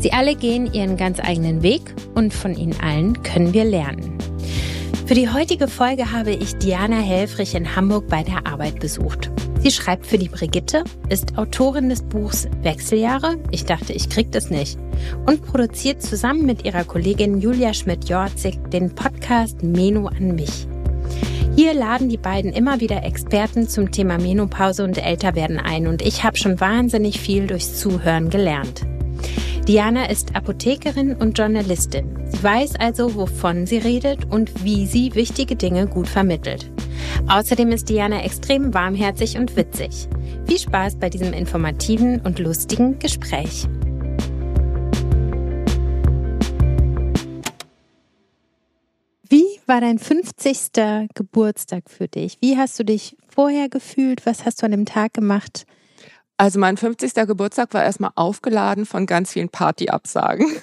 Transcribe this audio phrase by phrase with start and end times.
[0.00, 1.82] Sie alle gehen ihren ganz eigenen Weg
[2.14, 4.16] und von ihnen allen können wir lernen.
[5.06, 9.30] Für die heutige Folge habe ich Diana Helfrich in Hamburg bei der Arbeit besucht.
[9.60, 14.50] Sie schreibt für die Brigitte, ist Autorin des Buchs Wechseljahre, ich dachte, ich krieg das
[14.50, 14.78] nicht,
[15.26, 20.68] und produziert zusammen mit ihrer Kollegin Julia Schmidt-Jorzig den Podcast Menu an mich.
[21.56, 26.22] Hier laden die beiden immer wieder Experten zum Thema Menopause und Älterwerden ein und ich
[26.22, 28.86] habe schon wahnsinnig viel durchs Zuhören gelernt.
[29.68, 32.26] Diana ist Apothekerin und Journalistin.
[32.30, 36.72] Sie weiß also, wovon sie redet und wie sie wichtige Dinge gut vermittelt.
[37.28, 40.08] Außerdem ist Diana extrem warmherzig und witzig.
[40.46, 43.66] Viel Spaß bei diesem informativen und lustigen Gespräch.
[49.28, 51.08] Wie war dein 50.
[51.14, 52.38] Geburtstag für dich?
[52.40, 54.24] Wie hast du dich vorher gefühlt?
[54.24, 55.66] Was hast du an dem Tag gemacht?
[56.38, 57.14] Also mein 50.
[57.26, 60.46] Geburtstag war erstmal aufgeladen von ganz vielen Partyabsagen.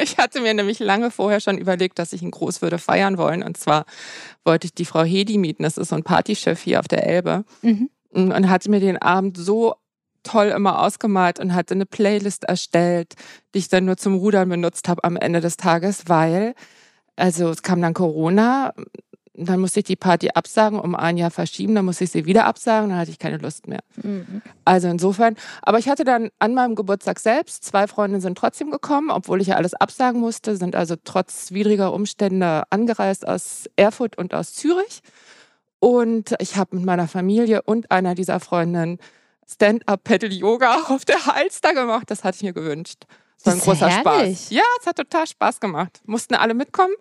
[0.00, 3.42] Ich hatte mir nämlich lange vorher schon überlegt, dass ich ihn groß würde feiern wollen.
[3.42, 3.84] Und zwar
[4.42, 5.64] wollte ich die Frau Hedi mieten.
[5.64, 7.44] Das ist so ein Partychef hier auf der Elbe.
[7.60, 7.90] Mhm.
[8.10, 9.74] Und hatte mir den Abend so
[10.22, 13.14] toll immer ausgemalt und hatte eine Playlist erstellt,
[13.54, 16.54] die ich dann nur zum Rudern benutzt habe am Ende des Tages, weil,
[17.14, 18.72] also es kam dann Corona,
[19.34, 22.44] dann musste ich die Party absagen, um ein Jahr verschieben, dann musste ich sie wieder
[22.44, 23.80] absagen, dann hatte ich keine Lust mehr.
[24.02, 24.42] Mhm.
[24.64, 29.10] Also insofern, aber ich hatte dann an meinem Geburtstag selbst, zwei Freundinnen sind trotzdem gekommen,
[29.10, 34.34] obwohl ich ja alles absagen musste, sind also trotz widriger Umstände angereist aus Erfurt und
[34.34, 35.00] aus Zürich.
[35.80, 38.98] Und ich habe mit meiner Familie und einer dieser Freundinnen
[39.50, 42.10] Stand-up-Pedal-Yoga auf der Halster gemacht.
[42.10, 43.04] Das hatte ich mir gewünscht.
[43.38, 44.38] Das war ein großer herrlich.
[44.38, 44.50] Spaß.
[44.50, 46.00] Ja, es hat total Spaß gemacht.
[46.04, 46.94] Mussten alle mitkommen.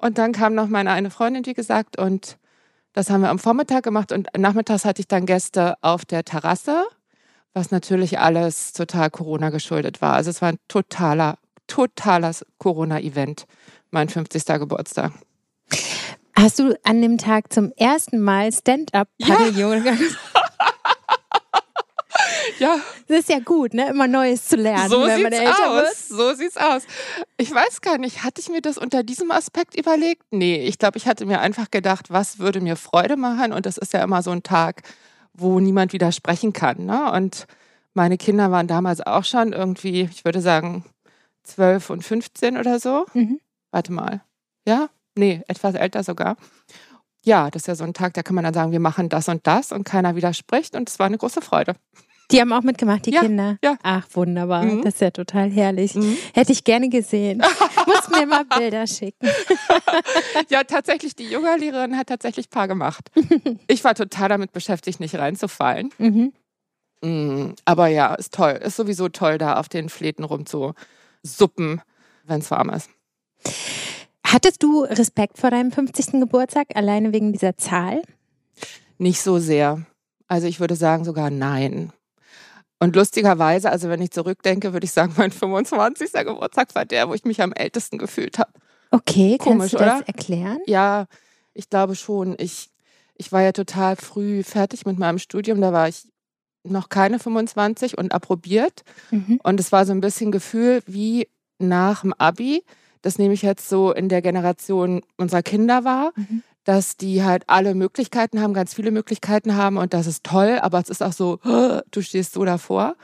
[0.00, 2.38] Und dann kam noch meine eine Freundin, wie gesagt, und
[2.94, 6.86] das haben wir am Vormittag gemacht und nachmittags hatte ich dann Gäste auf der Terrasse,
[7.52, 10.14] was natürlich alles total Corona geschuldet war.
[10.14, 13.44] Also es war ein totaler, totaler Corona-Event,
[13.90, 14.46] mein 50.
[14.46, 15.12] Geburtstag.
[16.34, 19.92] Hast du an dem Tag zum ersten Mal Stand-up-Pavillon ja.
[22.58, 22.76] Ja.
[23.08, 23.88] Das ist ja gut, ne?
[23.88, 25.82] Immer Neues zu lernen, so wenn man älter aus.
[25.82, 25.96] wird.
[25.96, 26.82] So sieht's aus.
[27.36, 30.22] Ich weiß gar nicht, hatte ich mir das unter diesem Aspekt überlegt?
[30.30, 33.52] Nee, ich glaube, ich hatte mir einfach gedacht, was würde mir Freude machen?
[33.52, 34.82] Und das ist ja immer so ein Tag,
[35.32, 36.84] wo niemand widersprechen kann.
[36.86, 37.10] Ne?
[37.12, 37.46] Und
[37.94, 40.84] meine Kinder waren damals auch schon irgendwie, ich würde sagen,
[41.44, 43.06] 12 und 15 oder so.
[43.14, 43.40] Mhm.
[43.70, 44.22] Warte mal.
[44.66, 44.88] Ja?
[45.16, 46.36] Nee, etwas älter sogar.
[47.24, 49.28] Ja, das ist ja so ein Tag, da kann man dann sagen, wir machen das
[49.28, 51.74] und das und keiner widerspricht und es war eine große Freude.
[52.30, 53.56] Die haben auch mitgemacht, die ja, Kinder.
[53.62, 53.76] Ja.
[53.82, 54.64] Ach, wunderbar.
[54.64, 54.82] Mhm.
[54.82, 55.94] Das ist ja total herrlich.
[55.94, 56.16] Mhm.
[56.32, 57.42] Hätte ich gerne gesehen.
[57.86, 59.28] Muss mir mal Bilder schicken.
[60.48, 63.10] ja, tatsächlich, die Yoga-Lehrerin hat tatsächlich ein paar gemacht.
[63.66, 65.90] Ich war total damit beschäftigt, nicht reinzufallen.
[65.98, 66.32] Mhm.
[67.02, 67.54] Mhm.
[67.64, 68.52] Aber ja, ist toll.
[68.52, 71.82] Ist sowieso toll, da auf den Fläten rumzusuppen,
[72.24, 72.90] wenn es warm ist.
[74.32, 76.20] Hattest du Respekt vor deinem 50.
[76.20, 78.00] Geburtstag, alleine wegen dieser Zahl?
[78.96, 79.84] Nicht so sehr.
[80.28, 81.92] Also ich würde sagen sogar nein.
[82.78, 86.12] Und lustigerweise, also wenn ich zurückdenke, würde ich sagen, mein 25.
[86.12, 88.52] Geburtstag war der, wo ich mich am ältesten gefühlt habe.
[88.92, 90.06] Okay, Komisch, kannst du das oder?
[90.08, 90.58] erklären?
[90.66, 91.06] Ja,
[91.52, 92.36] ich glaube schon.
[92.38, 92.70] Ich,
[93.16, 95.60] ich war ja total früh fertig mit meinem Studium.
[95.60, 96.06] Da war ich
[96.62, 98.84] noch keine 25 und approbiert.
[99.10, 99.40] Mhm.
[99.42, 101.26] Und es war so ein bisschen Gefühl wie
[101.58, 102.62] nach dem Abi,
[103.02, 106.12] das nehme ich jetzt so in der Generation unserer Kinder war.
[106.16, 110.58] Mhm dass die halt alle Möglichkeiten haben, ganz viele Möglichkeiten haben und das ist toll,
[110.60, 111.38] aber es ist auch so,
[111.90, 112.96] du stehst so davor.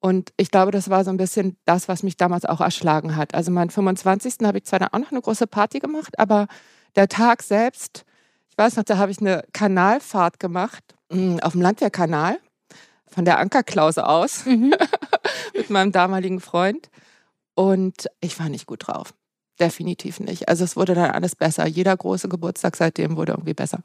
[0.00, 3.34] Und ich glaube, das war so ein bisschen das, was mich damals auch erschlagen hat.
[3.34, 4.36] Also meinen 25.
[4.42, 6.46] habe ich zwar dann auch noch eine große Party gemacht, aber
[6.94, 8.04] der Tag selbst,
[8.50, 12.38] ich weiß noch, da habe ich eine Kanalfahrt gemacht mm, auf dem Landwehrkanal
[13.06, 14.74] von der Ankerklause aus mhm.
[15.54, 16.90] mit meinem damaligen Freund.
[17.54, 19.14] Und ich war nicht gut drauf.
[19.60, 20.48] Definitiv nicht.
[20.48, 21.66] Also es wurde dann alles besser.
[21.66, 23.80] Jeder große Geburtstag seitdem wurde irgendwie besser.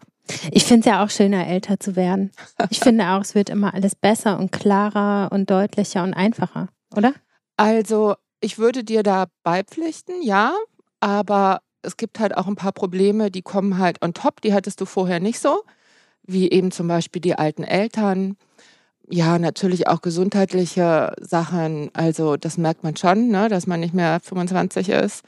[0.52, 2.32] Ich finde es ja auch schöner, älter zu werden.
[2.70, 7.14] Ich finde auch, es wird immer alles besser und klarer und deutlicher und einfacher, oder?
[7.58, 10.54] Also ich würde dir da beipflichten, ja,
[11.00, 14.82] aber es gibt halt auch ein paar Probleme, die kommen halt on top, die hattest
[14.82, 15.64] du vorher nicht so,
[16.24, 18.38] wie eben zum Beispiel die alten Eltern.
[19.10, 21.90] Ja, natürlich auch gesundheitliche Sachen.
[21.94, 25.24] Also das merkt man schon, ne, dass man nicht mehr 25 ist.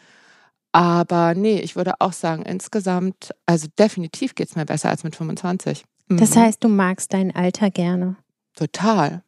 [0.73, 5.15] Aber nee, ich würde auch sagen, insgesamt, also definitiv geht es mir besser als mit
[5.15, 5.85] 25.
[6.09, 6.17] Mhm.
[6.17, 8.17] Das heißt, du magst dein Alter gerne.
[8.55, 9.23] Total.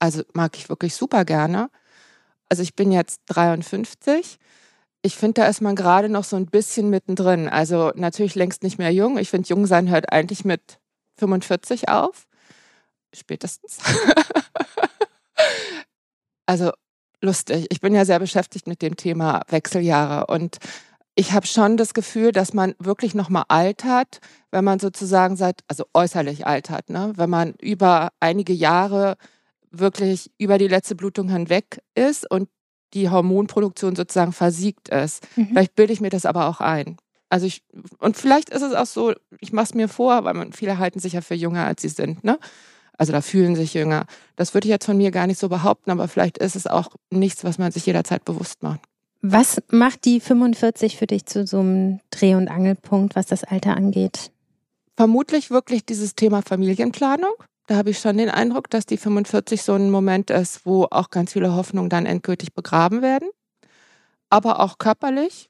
[0.00, 1.70] Also mag ich wirklich super gerne.
[2.48, 4.38] Also ich bin jetzt 53.
[5.02, 7.48] Ich finde, da ist man gerade noch so ein bisschen mittendrin.
[7.48, 9.18] Also natürlich längst nicht mehr jung.
[9.18, 10.80] Ich finde, jung sein hört eigentlich mit
[11.18, 12.26] 45 auf.
[13.14, 13.78] Spätestens.
[16.46, 16.72] also
[17.22, 17.66] lustig.
[17.70, 20.58] Ich bin ja sehr beschäftigt mit dem Thema Wechseljahre und
[21.14, 24.20] ich habe schon das Gefühl, dass man wirklich nochmal altert,
[24.50, 27.12] wenn man sozusagen seit, also äußerlich altert, ne?
[27.16, 29.16] wenn man über einige Jahre
[29.70, 32.48] wirklich über die letzte Blutung hinweg ist und
[32.94, 35.26] die Hormonproduktion sozusagen versiegt ist.
[35.36, 35.48] Mhm.
[35.48, 36.96] Vielleicht bilde ich mir das aber auch ein.
[37.30, 37.62] Also ich,
[37.98, 40.98] und vielleicht ist es auch so, ich mache es mir vor, weil man, viele halten
[40.98, 42.38] sich ja für jünger, als sie sind, ne?
[42.98, 44.06] Also da fühlen sich jünger.
[44.36, 46.90] Das würde ich jetzt von mir gar nicht so behaupten, aber vielleicht ist es auch
[47.10, 48.80] nichts, was man sich jederzeit bewusst macht.
[49.22, 53.76] Was macht die 45 für dich zu so einem Dreh- und Angelpunkt, was das Alter
[53.76, 54.32] angeht?
[54.96, 57.32] Vermutlich wirklich dieses Thema Familienplanung.
[57.66, 61.10] Da habe ich schon den Eindruck, dass die 45 so ein Moment ist, wo auch
[61.10, 63.28] ganz viele Hoffnungen dann endgültig begraben werden.
[64.28, 65.48] Aber auch körperlich.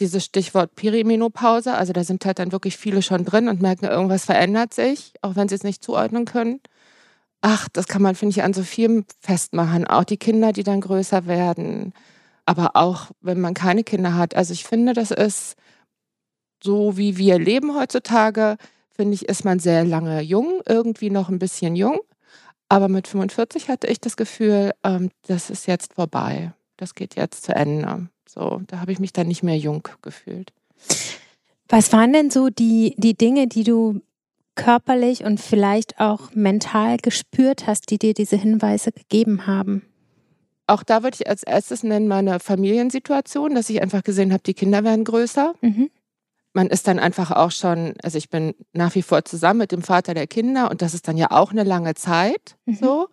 [0.00, 4.24] Dieses Stichwort Perimenopause, also da sind halt dann wirklich viele schon drin und merken, irgendwas
[4.24, 6.60] verändert sich, auch wenn sie es nicht zuordnen können.
[7.46, 9.86] Ach, das kann man, finde ich, an so vielem festmachen.
[9.86, 11.92] Auch die Kinder, die dann größer werden.
[12.46, 14.34] Aber auch, wenn man keine Kinder hat.
[14.34, 15.54] Also ich finde, das ist
[16.62, 18.56] so, wie wir leben heutzutage,
[18.90, 22.00] finde ich, ist man sehr lange jung, irgendwie noch ein bisschen jung.
[22.70, 26.54] Aber mit 45 hatte ich das Gefühl, ähm, das ist jetzt vorbei.
[26.78, 28.08] Das geht jetzt zu Ende.
[28.26, 30.54] So, da habe ich mich dann nicht mehr jung gefühlt.
[31.68, 34.00] Was waren denn so die, die Dinge, die du
[34.54, 39.82] körperlich und vielleicht auch mental gespürt hast, die dir diese Hinweise gegeben haben?
[40.66, 44.54] Auch da würde ich als erstes nennen meine Familiensituation, dass ich einfach gesehen habe, die
[44.54, 45.54] Kinder werden größer.
[45.60, 45.90] Mhm.
[46.54, 49.82] Man ist dann einfach auch schon, also ich bin nach wie vor zusammen mit dem
[49.82, 52.56] Vater der Kinder und das ist dann ja auch eine lange Zeit.
[52.64, 52.76] Mhm.
[52.76, 53.08] So.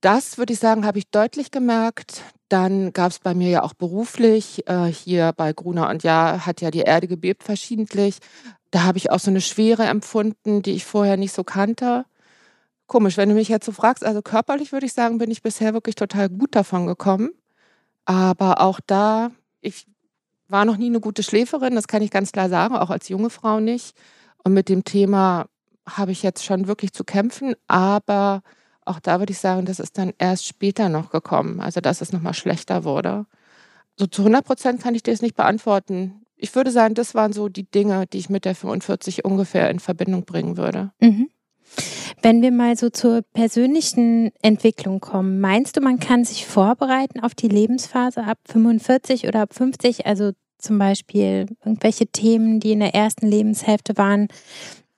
[0.00, 2.22] Das würde ich sagen, habe ich deutlich gemerkt.
[2.48, 6.60] Dann gab es bei mir ja auch beruflich, äh, hier bei Gruner und Ja hat
[6.60, 8.18] ja die Erde gebebt verschiedentlich
[8.72, 12.06] da habe ich auch so eine Schwere empfunden, die ich vorher nicht so kannte.
[12.86, 15.74] Komisch, wenn du mich jetzt so fragst, also körperlich würde ich sagen, bin ich bisher
[15.74, 17.30] wirklich total gut davon gekommen.
[18.06, 19.30] Aber auch da,
[19.60, 19.86] ich
[20.48, 23.30] war noch nie eine gute Schläferin, das kann ich ganz klar sagen, auch als junge
[23.30, 23.94] Frau nicht.
[24.42, 25.46] Und mit dem Thema
[25.86, 28.42] habe ich jetzt schon wirklich zu kämpfen, aber
[28.86, 32.12] auch da würde ich sagen, das ist dann erst später noch gekommen, also dass es
[32.12, 33.26] nochmal schlechter wurde.
[33.96, 37.32] So zu 100 Prozent kann ich dir das nicht beantworten ich würde sagen, das waren
[37.32, 40.90] so die Dinge, die ich mit der 45 ungefähr in Verbindung bringen würde.
[41.00, 41.30] Mhm.
[42.20, 47.34] Wenn wir mal so zur persönlichen Entwicklung kommen, meinst du, man kann sich vorbereiten auf
[47.34, 50.04] die Lebensphase ab 45 oder ab 50?
[50.04, 54.26] Also zum Beispiel irgendwelche Themen, die in der ersten Lebenshälfte waren,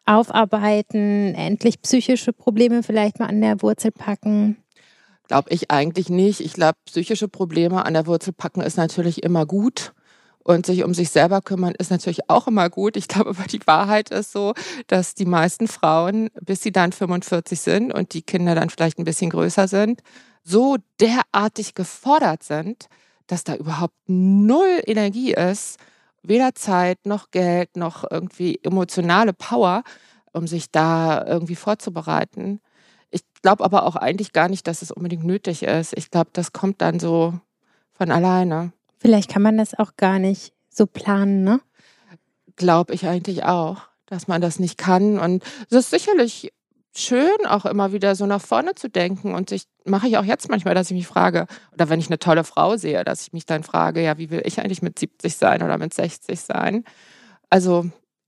[0.06, 4.56] aufarbeiten, endlich psychische Probleme vielleicht mal an der Wurzel packen?
[5.29, 6.41] Glaube ich eigentlich nicht.
[6.41, 9.93] Ich glaube, psychische Probleme an der Wurzel packen ist natürlich immer gut.
[10.44, 12.96] Und sich um sich selber kümmern ist natürlich auch immer gut.
[12.96, 14.55] Ich glaube aber die Wahrheit ist so,
[14.86, 19.05] dass die meisten Frauen, bis sie dann 45 sind und die Kinder dann vielleicht ein
[19.05, 20.03] bisschen größer sind,
[20.44, 22.86] so derartig gefordert sind,
[23.27, 25.79] dass da überhaupt null Energie ist,
[26.22, 29.82] weder Zeit noch Geld noch irgendwie emotionale Power,
[30.32, 32.60] um sich da irgendwie vorzubereiten.
[33.10, 35.96] Ich glaube aber auch eigentlich gar nicht, dass es unbedingt nötig ist.
[35.96, 37.39] Ich glaube, das kommt dann so
[37.94, 38.72] von alleine.
[38.98, 41.60] Vielleicht kann man das auch gar nicht so planen, ne?
[42.56, 45.19] Glaube ich eigentlich auch, dass man das nicht kann.
[45.19, 46.53] Und es ist sicherlich
[46.96, 49.34] schön, auch immer wieder so nach vorne zu denken.
[49.34, 52.19] Und ich mache ich auch jetzt manchmal, dass ich mich frage, oder wenn ich eine
[52.19, 55.36] tolle Frau sehe, dass ich mich dann frage, ja, wie will ich eigentlich mit 70
[55.36, 56.84] sein oder mit 60 sein?
[57.51, 57.86] Also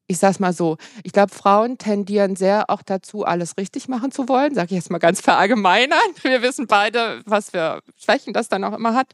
[0.09, 4.13] ich sage es mal so, ich glaube, Frauen tendieren sehr auch dazu, alles richtig machen
[4.13, 5.99] zu wollen, sage ich jetzt mal ganz verallgemeinern.
[6.23, 9.13] Wir wissen beide, was für Schwächen das dann auch immer hat.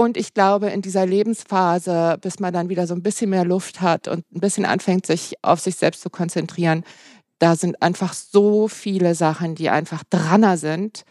[0.00, 3.82] Und ich glaube, in dieser Lebensphase, bis man dann wieder so ein bisschen mehr Luft
[3.82, 6.84] hat und ein bisschen anfängt, sich auf sich selbst zu konzentrieren,
[7.38, 11.04] da sind einfach so viele Sachen, die einfach dranner sind.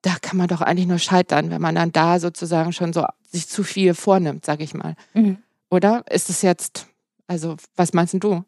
[0.00, 3.46] Da kann man doch eigentlich nur scheitern, wenn man dann da sozusagen schon so sich
[3.46, 4.94] zu viel vornimmt, sag ich mal.
[5.12, 5.36] Mhm.
[5.68, 6.86] Oder ist es jetzt,
[7.26, 8.42] also was meinst du?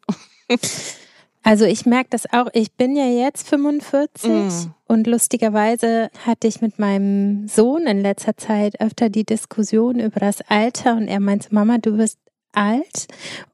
[1.45, 4.73] Also ich merke das auch, ich bin ja jetzt 45 mm.
[4.93, 10.41] Und lustigerweise hatte ich mit meinem Sohn in letzter Zeit öfter die Diskussion über das
[10.41, 12.19] Alter und er meinte, Mama, du bist
[12.53, 13.07] alt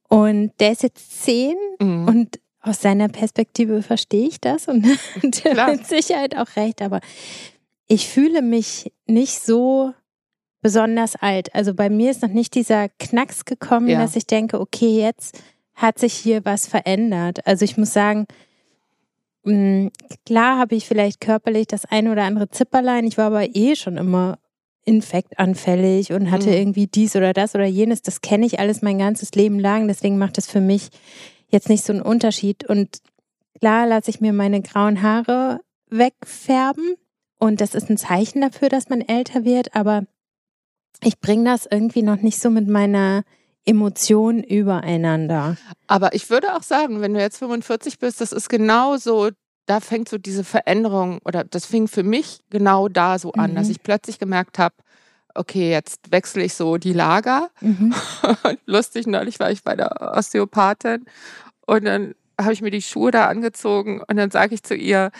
[0.09, 2.07] und der ist jetzt zehn mm.
[2.07, 4.85] und aus seiner Perspektive verstehe ich das und
[5.43, 6.99] der hat mit Sicherheit auch recht, aber
[7.87, 9.93] ich fühle mich nicht so
[10.61, 11.55] besonders alt.
[11.55, 13.99] Also bei mir ist noch nicht dieser Knacks gekommen, ja.
[13.99, 15.41] dass ich denke, okay, jetzt
[15.73, 17.47] hat sich hier was verändert.
[17.47, 18.27] Also ich muss sagen,
[20.25, 23.05] klar habe ich vielleicht körperlich das eine oder andere Zipperlein.
[23.05, 24.37] Ich war aber eh schon immer
[24.85, 26.55] infektanfällig und hatte mhm.
[26.55, 28.01] irgendwie dies oder das oder jenes.
[28.01, 29.87] Das kenne ich alles mein ganzes Leben lang.
[29.87, 30.89] Deswegen macht es für mich
[31.49, 32.67] jetzt nicht so einen Unterschied.
[32.67, 32.99] Und
[33.59, 36.95] klar lasse ich mir meine grauen Haare wegfärben.
[37.37, 39.75] Und das ist ein Zeichen dafür, dass man älter wird.
[39.75, 40.03] Aber
[41.03, 43.23] ich bringe das irgendwie noch nicht so mit meiner
[43.69, 45.57] Emotionen übereinander.
[45.87, 49.29] Aber ich würde auch sagen, wenn du jetzt 45 bist, das ist genau so,
[49.65, 53.55] da fängt so diese Veränderung oder das fing für mich genau da so an, mhm.
[53.55, 54.75] dass ich plötzlich gemerkt habe,
[55.35, 57.49] okay, jetzt wechsle ich so die Lager.
[57.61, 57.93] Mhm.
[58.65, 61.05] Lustig, neulich war ich bei der Osteopathin
[61.67, 65.11] und dann habe ich mir die Schuhe da angezogen und dann sage ich zu ihr,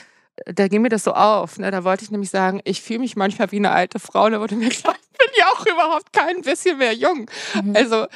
[0.45, 1.57] da ging mir das so auf.
[1.57, 1.71] Ne?
[1.71, 4.25] Da wollte ich nämlich sagen, ich fühle mich manchmal wie eine alte Frau.
[4.25, 7.29] Und da wurde mir klar, ich bin ja auch überhaupt kein bisschen mehr jung.
[7.61, 7.75] Mhm.
[7.75, 8.07] Also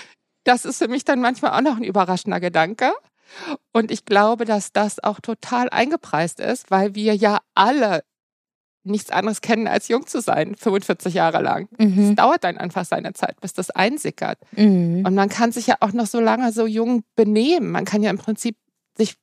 [0.44, 2.92] das ist für mich dann manchmal auch noch ein überraschender Gedanke.
[3.72, 8.04] Und ich glaube, dass das auch total eingepreist ist, weil wir ja alle
[8.84, 11.68] nichts anderes kennen, als jung zu sein, 45 Jahre lang.
[11.78, 12.10] Mhm.
[12.10, 14.40] Es dauert dann einfach seine Zeit, bis das einsickert.
[14.52, 15.06] Mhm.
[15.06, 17.72] Und man kann sich ja auch noch so lange so jung benehmen.
[17.72, 18.58] Man kann ja im Prinzip
[18.98, 19.16] sich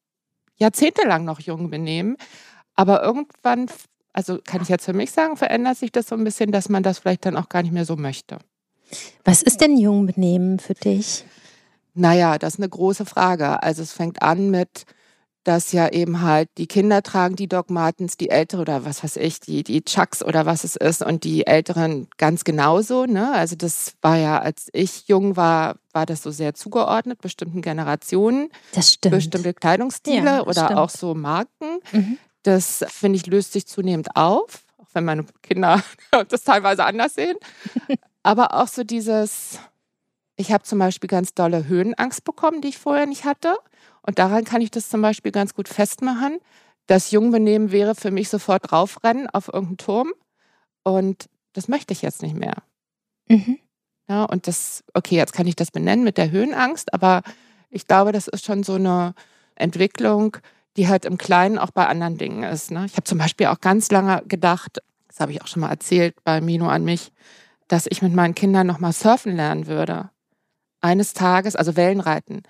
[0.57, 2.17] jahrzehntelang noch jung benehmen.
[2.75, 3.67] Aber irgendwann,
[4.12, 6.83] also kann ich jetzt für mich sagen, verändert sich das so ein bisschen, dass man
[6.83, 8.39] das vielleicht dann auch gar nicht mehr so möchte.
[9.25, 11.25] Was ist denn Jungbenehmen für dich?
[11.94, 13.62] Naja, das ist eine große Frage.
[13.62, 14.87] Also es fängt an mit,
[15.44, 19.16] dass ja eben halt die Kinder tragen die Doc Martens, die Ältere oder was weiß
[19.16, 23.06] ich, die, die Chucks oder was es ist und die Älteren ganz genauso.
[23.06, 23.32] Ne?
[23.32, 28.50] Also das war ja, als ich jung war, war das so sehr zugeordnet, bestimmten Generationen.
[28.73, 29.14] Das stimmt.
[29.14, 30.78] Bestimmte Kleidungsstile ja, oder stimmt.
[30.78, 31.80] auch so Marken.
[31.92, 32.18] Mhm.
[32.42, 35.82] Das, finde ich, löst sich zunehmend auf, auch wenn meine Kinder
[36.28, 37.37] das teilweise anders sehen.
[38.23, 39.59] Aber auch so dieses,
[40.37, 43.57] ich habe zum Beispiel ganz dolle Höhenangst bekommen, die ich vorher nicht hatte.
[44.03, 46.39] Und daran kann ich das zum Beispiel ganz gut festmachen.
[46.87, 50.12] Das Jungbenehmen wäre für mich sofort draufrennen auf irgendeinen Turm.
[50.83, 52.55] Und das möchte ich jetzt nicht mehr.
[53.29, 53.59] Mhm.
[54.09, 57.23] Ja, und das, okay, jetzt kann ich das benennen mit der Höhenangst, aber
[57.71, 59.15] ich glaube, das ist schon so eine
[59.55, 60.37] Entwicklung,
[60.77, 62.73] die halt im Kleinen auch bei anderen Dingen ist.
[62.73, 62.87] Ne?
[62.87, 66.17] Ich habe zum Beispiel auch ganz lange gedacht, das habe ich auch schon mal erzählt
[66.25, 67.12] bei Mino an mich,
[67.71, 70.11] dass ich mit meinen Kindern nochmal surfen lernen würde.
[70.81, 72.43] Eines Tages, also Wellenreiten.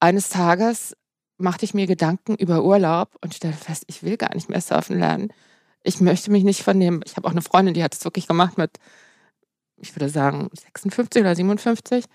[0.00, 0.96] Eines Tages
[1.36, 4.98] machte ich mir Gedanken über Urlaub und stellte fest, ich will gar nicht mehr surfen
[4.98, 5.30] lernen.
[5.82, 8.26] Ich möchte mich nicht von dem, ich habe auch eine Freundin, die hat es wirklich
[8.26, 8.78] gemacht mit,
[9.76, 12.06] ich würde sagen, 56 oder 57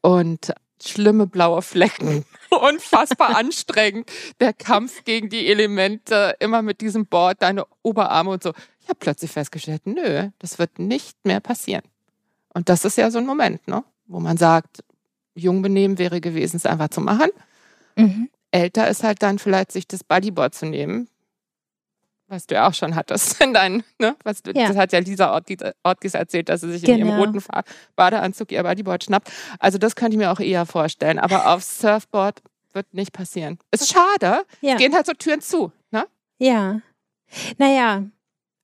[0.00, 2.24] und schlimme blaue Flecken.
[2.50, 4.08] Unfassbar anstrengend.
[4.38, 8.52] Der Kampf gegen die Elemente, immer mit diesem Board, deine Oberarme und so.
[8.80, 11.82] Ich habe plötzlich festgestellt, nö, das wird nicht mehr passieren.
[12.56, 13.84] Und das ist ja so ein Moment, ne?
[14.06, 14.82] wo man sagt,
[15.34, 17.28] jung benehmen wäre gewesen, es einfach zu machen.
[17.96, 18.30] Mhm.
[18.50, 21.06] Älter ist halt dann vielleicht, sich das Bodyboard zu nehmen,
[22.28, 24.16] was du ja auch schon hattest in deinen, ne?
[24.24, 24.68] Was du, ja.
[24.68, 25.34] Das hat ja Lisa
[25.82, 26.98] Ortgis erzählt, dass sie sich genau.
[26.98, 27.44] in ihrem roten
[27.94, 29.30] Badeanzug ihr Bodyboard schnappt.
[29.58, 31.18] Also das könnte ich mir auch eher vorstellen.
[31.18, 32.40] Aber aufs Surfboard
[32.72, 33.58] wird nicht passieren.
[33.70, 34.46] Ist schade.
[34.62, 34.72] Ja.
[34.72, 36.06] Es gehen halt so Türen zu, ne?
[36.38, 36.80] Ja.
[37.58, 38.04] Naja,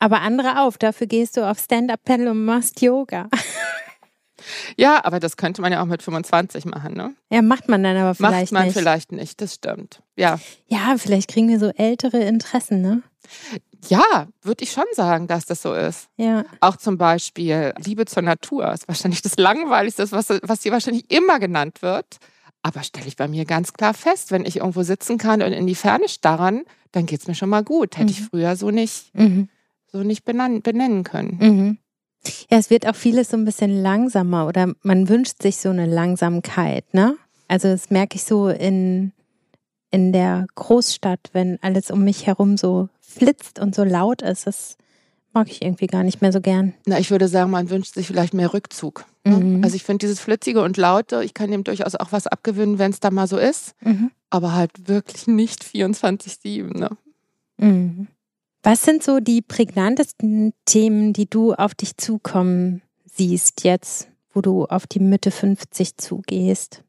[0.02, 0.78] aber andere auf.
[0.78, 3.28] Dafür gehst du auf Stand-Up-Paddle und machst Yoga.
[4.76, 7.14] Ja, aber das könnte man ja auch mit 25 machen, ne?
[7.30, 8.52] Ja, macht man dann aber vielleicht nicht.
[8.52, 8.76] Macht man nicht.
[8.76, 10.02] vielleicht nicht, das stimmt.
[10.16, 10.40] Ja.
[10.66, 13.02] Ja, vielleicht kriegen wir so ältere Interessen, ne?
[13.86, 16.08] Ja, würde ich schon sagen, dass das so ist.
[16.16, 16.44] Ja.
[16.58, 21.38] Auch zum Beispiel Liebe zur Natur ist wahrscheinlich das Langweiligste, was, was hier wahrscheinlich immer
[21.38, 22.16] genannt wird.
[22.62, 25.68] Aber stelle ich bei mir ganz klar fest, wenn ich irgendwo sitzen kann und in
[25.68, 27.96] die Ferne starren, dann geht es mir schon mal gut.
[27.96, 28.10] Hätte mhm.
[28.10, 29.48] ich früher so nicht, mhm.
[29.92, 31.38] So nicht benennen, können.
[31.40, 31.78] Mhm.
[32.50, 35.86] Ja, es wird auch vieles so ein bisschen langsamer oder man wünscht sich so eine
[35.86, 37.16] Langsamkeit, ne?
[37.48, 39.12] Also das merke ich so in,
[39.90, 44.46] in der Großstadt, wenn alles um mich herum so flitzt und so laut ist.
[44.46, 44.76] Das
[45.32, 46.74] mag ich irgendwie gar nicht mehr so gern.
[46.86, 49.04] Na, ich würde sagen, man wünscht sich vielleicht mehr Rückzug.
[49.24, 49.36] Ne?
[49.36, 49.64] Mhm.
[49.64, 52.90] Also ich finde dieses Flitzige und Laute, ich kann dem durchaus auch was abgewinnen, wenn
[52.90, 53.74] es da mal so ist.
[53.80, 54.10] Mhm.
[54.30, 56.90] Aber halt wirklich nicht 24-7, ne?
[57.58, 58.08] Mhm.
[58.62, 64.66] Was sind so die prägnantesten Themen, die du auf dich zukommen siehst jetzt, wo du
[64.66, 66.84] auf die Mitte 50 zugehst?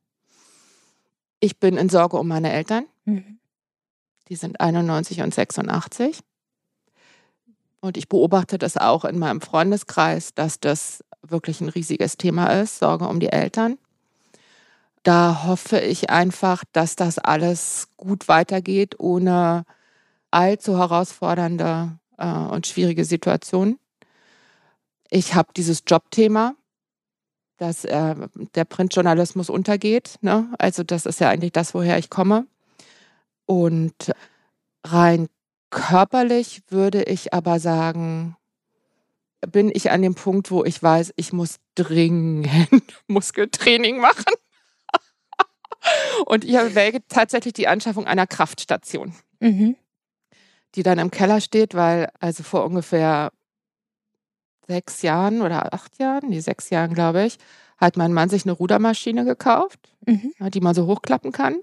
[1.40, 2.86] Ich bin in Sorge um meine Eltern.
[3.06, 3.40] Mhm.
[4.30, 6.20] Die sind 91 und 86.
[7.82, 12.80] Und ich beobachte das auch in meinem Freundeskreis, dass das wirklich ein riesiges Thema ist,
[12.80, 13.78] Sorge um die Eltern.
[15.02, 19.66] Da hoffe ich einfach, dass das alles gut weitergeht, ohne
[20.34, 23.80] allzu herausfordernde äh, und schwierige Situationen.
[25.10, 26.56] Ich habe dieses Jobthema,
[27.58, 28.16] dass äh,
[28.56, 30.18] der Printjournalismus untergeht.
[30.22, 30.52] Ne?
[30.58, 32.48] Also das ist ja eigentlich das, woher ich komme.
[33.46, 34.12] Und
[34.84, 35.28] rein
[35.70, 38.36] körperlich würde ich aber sagen,
[39.52, 42.50] bin ich an dem Punkt, wo ich weiß, ich muss dringend
[43.08, 44.34] Muskeltraining machen.
[46.26, 49.76] Und ich erwäge tatsächlich die Anschaffung einer Kraftstation, Mhm.
[50.76, 53.32] Die dann im Keller steht, weil also vor ungefähr
[54.68, 57.38] sechs Jahren oder acht Jahren, nee, sechs Jahren glaube ich,
[57.78, 60.34] hat mein Mann sich eine Rudermaschine gekauft, Mhm.
[60.52, 61.58] die man so hochklappen kann.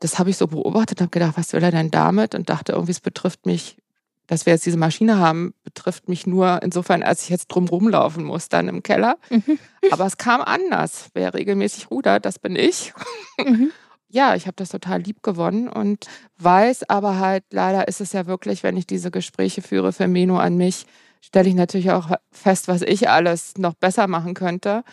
[0.00, 2.34] Das habe ich so beobachtet und habe gedacht, was will er denn damit?
[2.34, 3.78] Und dachte irgendwie, es betrifft mich,
[4.26, 8.24] dass wir jetzt diese Maschine haben, betrifft mich nur insofern, als ich jetzt drum rumlaufen
[8.24, 9.16] muss, dann im Keller.
[9.30, 9.58] Mhm.
[9.90, 11.08] Aber es kam anders.
[11.14, 12.92] Wer regelmäßig rudert, das bin ich.
[13.38, 13.70] Mhm.
[14.08, 16.06] Ja, ich habe das total lieb gewonnen und
[16.38, 20.38] weiß aber halt, leider ist es ja wirklich, wenn ich diese Gespräche führe für Meno
[20.38, 20.86] an mich,
[21.20, 24.84] stelle ich natürlich auch fest, was ich alles noch besser machen könnte.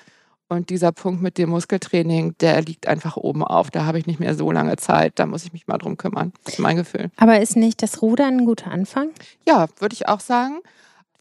[0.48, 3.72] Und dieser Punkt mit dem Muskeltraining, der liegt einfach oben auf.
[3.72, 5.18] Da habe ich nicht mehr so lange Zeit.
[5.18, 6.34] Da muss ich mich mal drum kümmern.
[6.44, 7.10] Das ist mein Gefühl.
[7.16, 9.12] Aber ist nicht das Rudern ein guter Anfang?
[9.48, 10.60] Ja, würde ich auch sagen.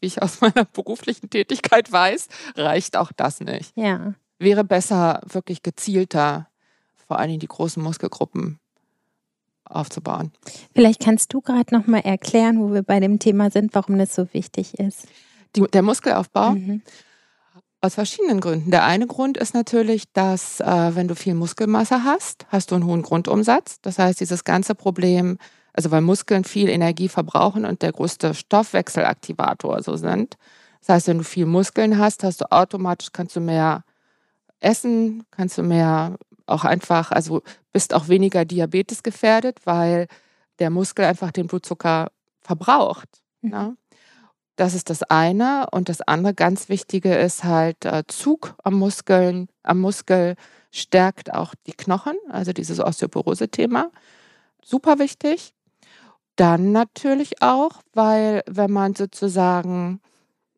[0.01, 3.71] Wie ich aus meiner beruflichen Tätigkeit weiß, reicht auch das nicht.
[3.75, 4.15] Ja.
[4.37, 6.47] Wäre besser, wirklich gezielter,
[7.11, 8.57] vor allen Dingen die großen Muskelgruppen
[9.65, 10.31] aufzubauen.
[10.73, 14.15] Vielleicht kannst du gerade noch mal erklären, wo wir bei dem Thema sind, warum das
[14.15, 15.07] so wichtig ist.
[15.57, 16.81] Die, der Muskelaufbau Mhm.
[17.81, 18.71] aus verschiedenen Gründen.
[18.71, 22.85] Der eine Grund ist natürlich, dass äh, wenn du viel Muskelmasse hast, hast du einen
[22.85, 23.81] hohen Grundumsatz.
[23.81, 25.37] Das heißt, dieses ganze Problem,
[25.73, 30.37] also weil Muskeln viel Energie verbrauchen und der größte Stoffwechselaktivator so sind.
[30.79, 33.83] Das heißt, wenn du viel Muskeln hast, hast du automatisch, kannst du mehr
[34.61, 40.07] essen, kannst du mehr auch einfach, also bist auch weniger Diabetes gefährdet, weil
[40.59, 43.07] der Muskel einfach den Blutzucker verbraucht.
[43.41, 43.49] Mhm.
[43.49, 43.77] Ne?
[44.55, 45.67] Das ist das eine.
[45.71, 50.35] Und das andere ganz Wichtige ist halt äh, Zug am Muskeln, am Muskel
[50.71, 53.91] stärkt auch die Knochen, also dieses Osteoporose-Thema.
[54.63, 55.53] Super wichtig.
[56.35, 59.99] Dann natürlich auch, weil wenn man sozusagen,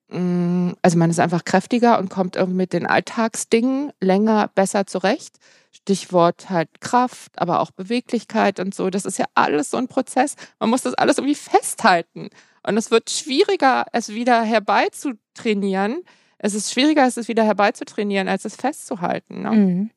[0.10, 5.38] mh, also man ist einfach kräftiger und kommt irgendwie mit den Alltagsdingen länger besser zurecht.
[5.74, 8.90] Stichwort halt Kraft, aber auch Beweglichkeit und so.
[8.90, 10.36] Das ist ja alles so ein Prozess.
[10.60, 12.30] Man muss das alles irgendwie festhalten.
[12.66, 16.04] Und es wird schwieriger, es wieder herbeizutrainieren.
[16.38, 19.42] Es ist schwieriger, es wieder herbeizutrainieren, als es festzuhalten.
[19.42, 19.52] Ne?
[19.52, 19.90] Mhm.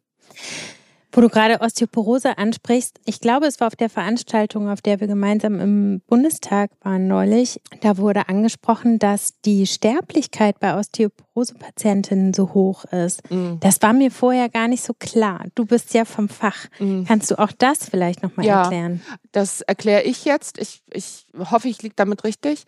[1.17, 5.07] Wo du gerade Osteoporose ansprichst, ich glaube, es war auf der Veranstaltung, auf der wir
[5.07, 12.85] gemeinsam im Bundestag waren neulich, da wurde angesprochen, dass die Sterblichkeit bei Osteoporose-Patientinnen so hoch
[12.85, 13.31] ist.
[13.31, 13.59] Mhm.
[13.61, 15.47] Das war mir vorher gar nicht so klar.
[15.55, 16.67] Du bist ja vom Fach.
[16.79, 17.07] Mhm.
[17.07, 18.65] Kannst du auch das vielleicht nochmal Ja.
[18.65, 19.01] erklären?
[19.33, 20.59] Das erkläre ich jetzt.
[20.59, 22.67] Ich, ich hoffe, ich liege damit richtig.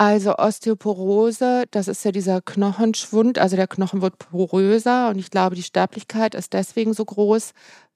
[0.00, 5.56] Also Osteoporose, das ist ja dieser Knochenschwund, also der Knochen wird poröser und ich glaube,
[5.56, 7.52] die Sterblichkeit ist deswegen so groß,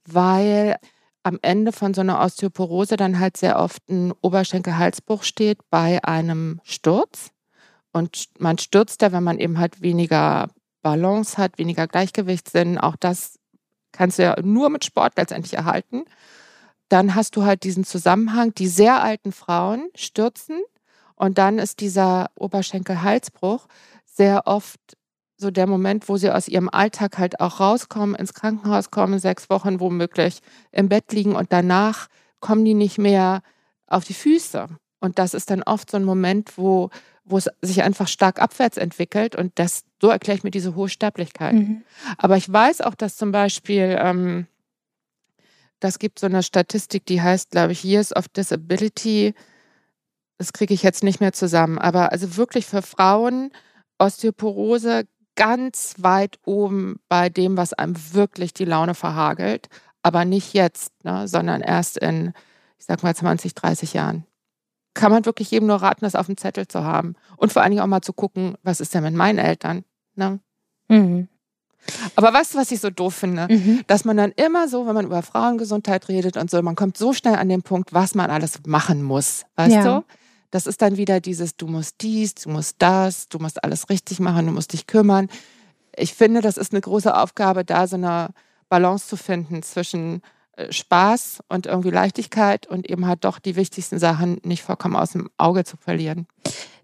[0.07, 0.77] weil
[1.23, 6.61] am Ende von so einer Osteoporose dann halt sehr oft ein Oberschenkel-Halsbruch steht bei einem
[6.65, 7.31] Sturz.
[7.93, 10.49] Und man stürzt ja, wenn man eben halt weniger
[10.83, 12.79] Balance hat, weniger Gleichgewichtssinn.
[12.79, 13.39] Auch das
[13.93, 16.05] kannst du ja nur mit Sport letztendlich erhalten.
[16.89, 20.61] Dann hast du halt diesen Zusammenhang, die sehr alten Frauen stürzen
[21.15, 23.67] und dann ist dieser Oberschenkel-Halsbruch
[24.05, 24.81] sehr oft
[25.43, 29.51] so der Moment, wo sie aus ihrem Alltag halt auch rauskommen, ins Krankenhaus kommen, sechs
[29.51, 30.39] Wochen womöglich
[30.71, 32.09] im Bett liegen und danach
[32.41, 33.43] kommen die nicht mehr
[33.87, 34.69] auf die Füße.
[35.01, 36.91] Und das ist dann oft so ein Moment, wo,
[37.25, 40.89] wo es sich einfach stark abwärts entwickelt und das, so erkläre ich mir diese hohe
[40.89, 41.55] Sterblichkeit.
[41.55, 41.83] Mhm.
[42.17, 44.47] Aber ich weiß auch, dass zum Beispiel, ähm,
[45.81, 49.35] das gibt so eine Statistik, die heißt, glaube ich, Years of Disability.
[50.39, 51.79] Das kriege ich jetzt nicht mehr zusammen.
[51.79, 53.51] Aber also wirklich für Frauen
[53.99, 55.05] Osteoporose
[55.37, 59.69] ganz weit oben bei dem, was einem wirklich die Laune verhagelt.
[60.03, 62.33] Aber nicht jetzt, ne, sondern erst in,
[62.79, 64.27] ich sag mal, 20, 30 Jahren.
[64.95, 67.15] Kann man wirklich jedem nur raten, das auf dem Zettel zu haben.
[67.37, 69.85] Und vor allen Dingen auch mal zu gucken, was ist denn mit meinen Eltern?
[70.17, 70.41] Ne?
[70.89, 71.29] Mhm.
[72.15, 73.49] Aber weißt du, was ich so doof finde?
[73.51, 73.83] Mhm.
[73.87, 77.13] Dass man dann immer so, wenn man über Frauengesundheit redet und so, man kommt so
[77.13, 79.45] schnell an den Punkt, was man alles machen muss.
[79.57, 80.01] Weißt Ja.
[80.01, 80.05] du?
[80.53, 84.21] Das ist dann wieder dieses, du musst dies, du musst das, du musst alles richtig
[84.21, 85.29] machen, du musst dich kümmern.
[85.97, 88.29] ich finde, das ist eine große Aufgabe, da so eine
[88.69, 90.23] Balance zu finden zwischen
[90.69, 95.31] Spaß und irgendwie Leichtigkeit und eben halt doch die wichtigsten Sachen nicht vollkommen aus dem
[95.39, 96.27] Auge zu verlieren.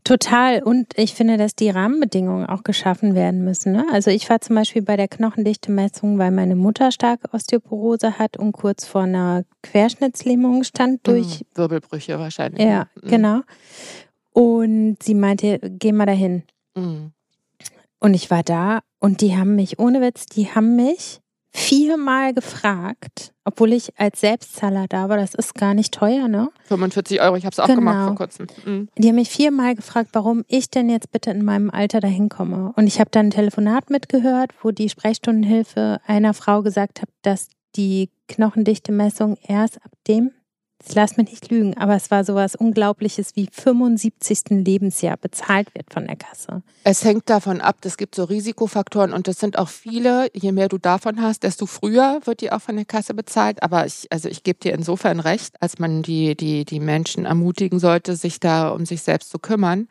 [0.04, 0.62] Total.
[0.62, 3.72] Und ich finde, dass die Rahmenbedingungen auch geschaffen werden müssen.
[3.72, 3.85] Ne?
[3.92, 8.52] Also ich war zum Beispiel bei der Knochendichte-Messung, weil meine Mutter starke Osteoporose hat und
[8.52, 11.46] kurz vor einer Querschnittslähmung stand durch mhm.
[11.57, 12.64] Wirbelbrüche wahrscheinlich.
[12.64, 13.09] Ja, mhm.
[13.09, 13.40] genau.
[14.33, 16.44] Und sie meinte, geh mal dahin.
[16.74, 17.12] Mhm.
[18.00, 23.32] Und ich war da und die haben mich, ohne Witz, die haben mich viermal gefragt,
[23.44, 26.50] obwohl ich als Selbstzahler da war, das ist gar nicht teuer, ne?
[26.64, 27.80] 45 Euro, ich habe es auch genau.
[27.80, 28.46] gemacht vor kurzem.
[28.64, 28.88] Mhm.
[28.96, 32.72] Die haben mich viermal gefragt, warum ich denn jetzt bitte in meinem Alter dahin komme.
[32.76, 37.48] Und ich habe dann ein Telefonat mitgehört, wo die Sprechstundenhilfe einer Frau gesagt hat, dass
[37.76, 40.32] die Knochendichte-Messung erst ab dem
[40.94, 44.44] lass mich nicht lügen, aber es war sowas Unglaubliches wie 75.
[44.50, 46.62] Lebensjahr bezahlt wird von der Kasse.
[46.84, 50.28] Es hängt davon ab, es gibt so Risikofaktoren und das sind auch viele.
[50.34, 53.62] Je mehr du davon hast, desto früher wird die auch von der Kasse bezahlt.
[53.62, 57.78] Aber ich, also ich gebe dir insofern recht, als man die, die, die Menschen ermutigen
[57.78, 59.88] sollte, sich da um sich selbst zu kümmern.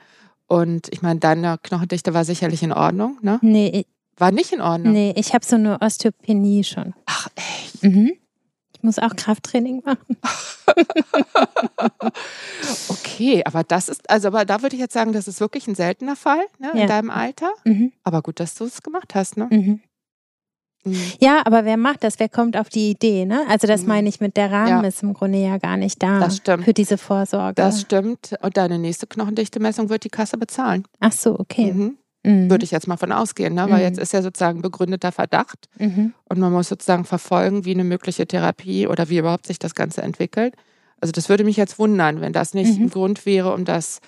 [0.48, 3.40] Und ich meine, deine Knochendichte war sicherlich in Ordnung, ne?
[3.42, 3.86] Nee.
[4.20, 4.94] War nicht in Ordnung?
[4.94, 6.96] Nee, ich habe so eine Osteopenie schon.
[7.06, 7.84] Ach, echt?
[7.84, 8.14] Mhm.
[8.78, 10.18] Ich muss auch Krafttraining machen.
[12.90, 15.74] okay, aber das ist, also aber da würde ich jetzt sagen, das ist wirklich ein
[15.74, 16.82] seltener Fall ne, ja.
[16.82, 17.50] in deinem Alter.
[17.66, 17.92] Mhm.
[18.04, 19.48] Aber gut, dass du es gemacht hast, ne?
[19.50, 19.82] Mhm.
[20.84, 21.02] Mhm.
[21.20, 22.20] Ja, aber wer macht das?
[22.20, 23.26] Wer kommt auf die Idee?
[23.26, 23.42] Ne?
[23.50, 23.88] Also das mhm.
[23.88, 24.88] meine ich mit der Rahmen ja.
[24.88, 26.66] ist im Grunde ja gar nicht da das stimmt.
[26.66, 27.56] für diese Vorsorge.
[27.56, 28.36] Das stimmt.
[28.42, 30.84] Und deine nächste Knochendichte-Messung wird die Kasse bezahlen.
[31.00, 31.96] Ach so, okay.
[32.28, 32.50] Mhm.
[32.50, 33.66] Würde ich jetzt mal von ausgehen, ne?
[33.70, 33.84] weil mhm.
[33.84, 36.14] jetzt ist ja sozusagen begründeter Verdacht mhm.
[36.28, 40.02] und man muss sozusagen verfolgen, wie eine mögliche Therapie oder wie überhaupt sich das Ganze
[40.02, 40.54] entwickelt.
[41.00, 42.90] Also das würde mich jetzt wundern, wenn das nicht ein mhm.
[42.90, 44.02] Grund wäre, um das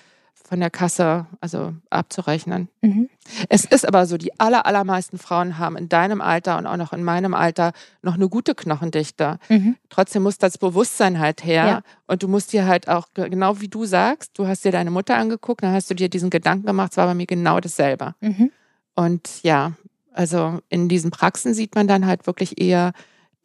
[0.50, 2.68] von der Kasse also abzurechnen.
[2.80, 3.08] Mhm.
[3.48, 6.92] Es ist aber so, die aller, allermeisten Frauen haben in deinem Alter und auch noch
[6.92, 9.38] in meinem Alter noch eine gute Knochendichte.
[9.48, 9.76] Mhm.
[9.90, 11.82] Trotzdem muss das Bewusstsein halt her ja.
[12.08, 15.16] und du musst dir halt auch, genau wie du sagst, du hast dir deine Mutter
[15.16, 18.16] angeguckt, dann hast du dir diesen Gedanken gemacht, es war bei mir genau dasselbe.
[18.20, 18.50] Mhm.
[18.96, 19.74] Und ja,
[20.12, 22.90] also in diesen Praxen sieht man dann halt wirklich eher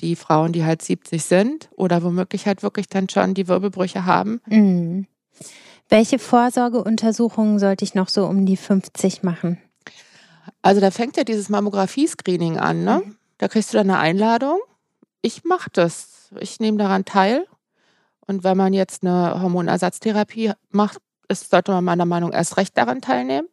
[0.01, 4.41] die Frauen, die halt 70 sind oder womöglich halt wirklich dann schon die Wirbelbrüche haben.
[4.47, 5.05] Mhm.
[5.89, 9.61] Welche Vorsorgeuntersuchungen sollte ich noch so um die 50 machen?
[10.61, 13.03] Also da fängt ja dieses Mammographie-Screening an, ne?
[13.05, 13.17] Mhm.
[13.37, 14.59] Da kriegst du dann eine Einladung.
[15.21, 16.29] Ich mache das.
[16.39, 17.45] Ich nehme daran teil.
[18.25, 22.77] Und wenn man jetzt eine Hormonersatztherapie macht, ist, sollte man meiner Meinung nach erst recht
[22.77, 23.47] daran teilnehmen.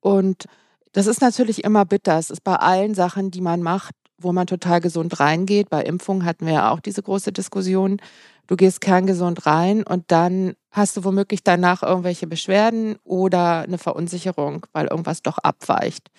[0.00, 0.46] Und
[0.92, 2.18] das ist natürlich immer bitter.
[2.18, 5.70] Es ist bei allen Sachen, die man macht, wo man total gesund reingeht.
[5.70, 7.98] Bei Impfungen hatten wir ja auch diese große Diskussion.
[8.46, 14.66] Du gehst kerngesund rein und dann hast du womöglich danach irgendwelche Beschwerden oder eine Verunsicherung,
[14.72, 16.10] weil irgendwas doch abweicht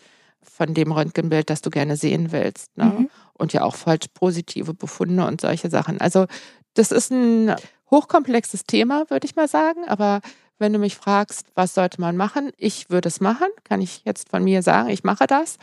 [0.42, 2.76] von dem Röntgenbild, das du gerne sehen willst.
[2.78, 2.86] Ne?
[2.86, 3.10] Mhm.
[3.34, 6.00] Und ja auch falsch positive Befunde und solche Sachen.
[6.00, 6.26] Also
[6.74, 7.56] das ist ein
[7.92, 9.86] hochkomplexes Thema, würde ich mal sagen.
[9.88, 10.22] Aber
[10.58, 14.30] wenn du mich fragst, was sollte man machen, ich würde es machen, kann ich jetzt
[14.30, 15.58] von mir sagen, ich mache das.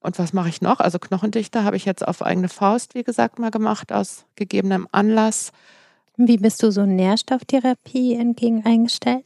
[0.00, 0.80] Und was mache ich noch?
[0.80, 5.52] Also Knochendichte habe ich jetzt auf eigene Faust, wie gesagt, mal gemacht, aus gegebenem Anlass.
[6.16, 9.24] Wie bist du so Nährstofftherapie entgegen eingestellt?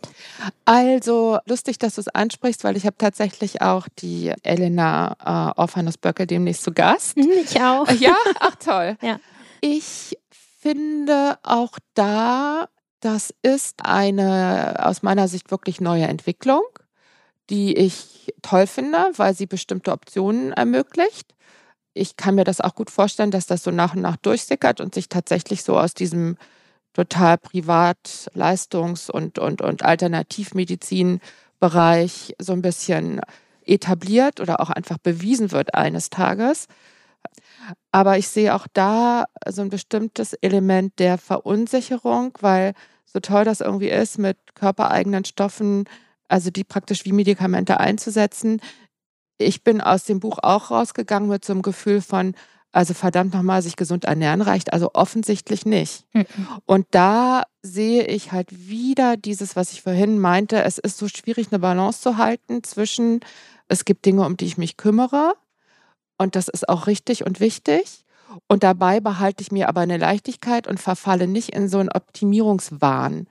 [0.65, 5.17] Also lustig, dass du es ansprichst, weil ich habe tatsächlich auch die Elena
[5.57, 7.17] äh, Orphanus-Böcke demnächst zu Gast.
[7.17, 7.89] Mhm, ich auch.
[7.99, 8.97] Ja, ach toll.
[9.03, 9.19] ja.
[9.61, 10.17] Ich
[10.61, 12.69] finde auch da,
[13.01, 16.63] das ist eine aus meiner Sicht wirklich neue Entwicklung,
[17.51, 21.35] die ich toll finde, weil sie bestimmte Optionen ermöglicht.
[21.93, 24.95] Ich kann mir das auch gut vorstellen, dass das so nach und nach durchsickert und
[24.95, 26.37] sich tatsächlich so aus diesem
[26.93, 33.21] total privat Leistungs- und, und, und Alternativmedizin-Bereich so ein bisschen
[33.67, 36.67] etabliert oder auch einfach bewiesen wird eines Tages.
[37.93, 43.61] Aber ich sehe auch da so ein bestimmtes Element der Verunsicherung, weil so toll das
[43.61, 45.85] irgendwie ist, mit körpereigenen Stoffen,
[46.35, 48.61] also die praktisch wie Medikamente einzusetzen.
[49.39, 52.35] Ich bin aus dem Buch auch rausgegangen mit so einem Gefühl von,
[52.73, 56.05] also verdammt nochmal, sich gesund ernähren reicht also offensichtlich nicht.
[56.13, 56.27] Mhm.
[56.67, 61.53] Und da sehe ich halt wieder dieses, was ich vorhin meinte, es ist so schwierig,
[61.53, 63.21] eine Balance zu halten zwischen,
[63.69, 65.35] es gibt Dinge, um die ich mich kümmere
[66.19, 68.05] und das ist auch richtig und wichtig.
[68.49, 73.29] Und dabei behalte ich mir aber eine Leichtigkeit und verfalle nicht in so einen Optimierungswahn.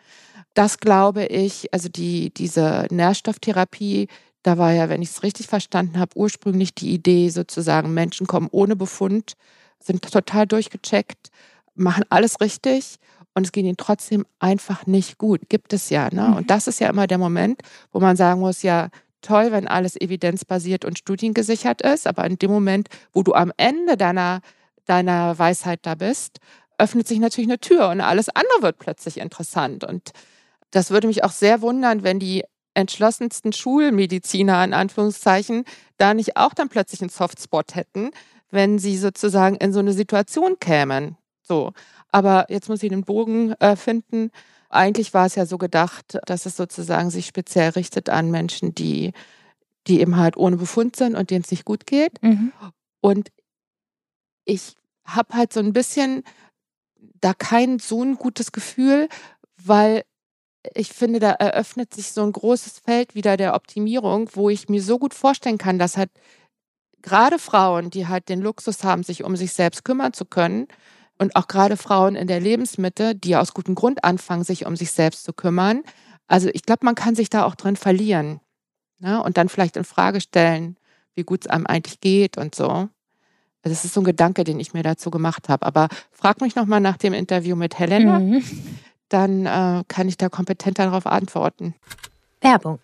[0.53, 4.07] Das glaube ich, also die, diese Nährstofftherapie,
[4.43, 8.49] da war ja, wenn ich es richtig verstanden habe, ursprünglich die Idee sozusagen, Menschen kommen
[8.51, 9.33] ohne Befund,
[9.79, 11.29] sind total durchgecheckt,
[11.75, 12.97] machen alles richtig
[13.33, 15.49] und es geht ihnen trotzdem einfach nicht gut.
[15.49, 16.09] Gibt es ja.
[16.11, 16.29] Ne?
[16.29, 16.35] Mhm.
[16.35, 17.61] Und das ist ja immer der Moment,
[17.91, 18.89] wo man sagen muss, ja,
[19.21, 23.97] toll, wenn alles evidenzbasiert und studiengesichert ist, aber in dem Moment, wo du am Ende
[23.97, 24.41] deiner,
[24.85, 26.39] deiner Weisheit da bist,
[26.77, 29.83] öffnet sich natürlich eine Tür und alles andere wird plötzlich interessant.
[29.83, 30.11] Und
[30.73, 35.65] das würde mich auch sehr wundern, wenn die entschlossensten Schulmediziner in Anführungszeichen
[35.97, 38.09] da nicht auch dann plötzlich einen Softspot hätten,
[38.49, 41.15] wenn sie sozusagen in so eine Situation kämen.
[41.43, 41.73] So.
[42.11, 44.31] Aber jetzt muss ich den Bogen äh, finden.
[44.69, 49.13] Eigentlich war es ja so gedacht, dass es sozusagen sich speziell richtet an Menschen, die,
[49.85, 52.21] die eben halt ohne Befund sind und denen es nicht gut geht.
[52.23, 52.51] Mhm.
[52.99, 53.29] Und
[54.45, 56.23] ich habe halt so ein bisschen
[57.21, 59.07] da kein so ein gutes Gefühl,
[59.57, 60.03] weil
[60.73, 64.81] ich finde, da eröffnet sich so ein großes Feld wieder der Optimierung, wo ich mir
[64.81, 66.09] so gut vorstellen kann, dass halt
[67.01, 70.67] gerade Frauen, die halt den Luxus haben, sich um sich selbst kümmern zu können,
[71.19, 74.91] und auch gerade Frauen in der Lebensmitte, die aus gutem Grund anfangen, sich um sich
[74.91, 75.83] selbst zu kümmern.
[76.27, 78.39] Also ich glaube, man kann sich da auch drin verlieren.
[78.99, 79.21] Ne?
[79.21, 80.75] Und dann vielleicht in Frage stellen,
[81.13, 82.67] wie gut es einem eigentlich geht und so.
[82.67, 82.89] Also
[83.75, 85.65] das ist so ein Gedanke, den ich mir dazu gemacht habe.
[85.65, 88.19] Aber frag mich nochmal nach dem Interview mit Helena.
[88.19, 88.43] Mhm
[89.13, 91.75] dann äh, kann ich da kompetenter darauf antworten.
[92.41, 92.79] Werbung.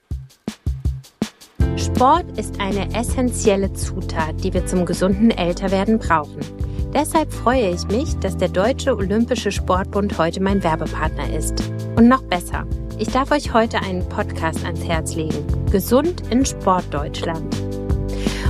[1.76, 6.40] Sport ist eine essentielle Zutat, die wir zum gesunden Älterwerden brauchen.
[6.94, 11.64] Deshalb freue ich mich, dass der Deutsche Olympische Sportbund heute mein Werbepartner ist.
[11.96, 12.66] Und noch besser,
[12.98, 15.46] ich darf euch heute einen Podcast ans Herz legen.
[15.72, 17.56] Gesund in Sportdeutschland.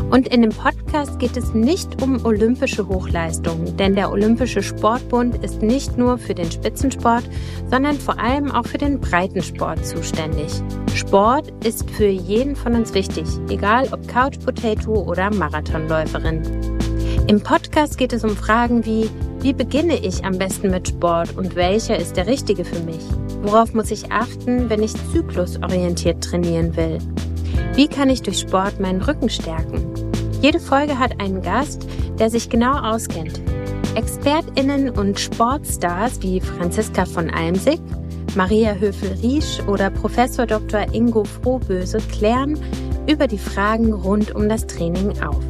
[0.10, 5.62] Und in dem Podcast geht es nicht um olympische Hochleistungen, denn der Olympische Sportbund ist
[5.62, 7.24] nicht nur für den Spitzensport,
[7.70, 10.52] sondern vor allem auch für den Breitensport zuständig.
[10.96, 16.42] Sport ist für jeden von uns wichtig, egal ob Couch Potato oder Marathonläuferin.
[17.28, 19.08] Im Podcast geht es um Fragen wie,
[19.42, 23.06] wie beginne ich am besten mit Sport und welcher ist der richtige für mich?
[23.44, 26.98] Worauf muss ich achten, wenn ich zyklusorientiert trainieren will?
[27.76, 29.86] Wie kann ich durch Sport meinen Rücken stärken?
[30.42, 33.42] Jede Folge hat einen Gast, der sich genau auskennt.
[33.96, 37.82] ExpertInnen und Sportstars wie Franziska von Almsick,
[38.36, 40.94] Maria Höfel-Riesch oder Professor Dr.
[40.94, 42.60] Ingo Frohböse klären
[43.08, 45.44] über die Fragen rund um das Training auf.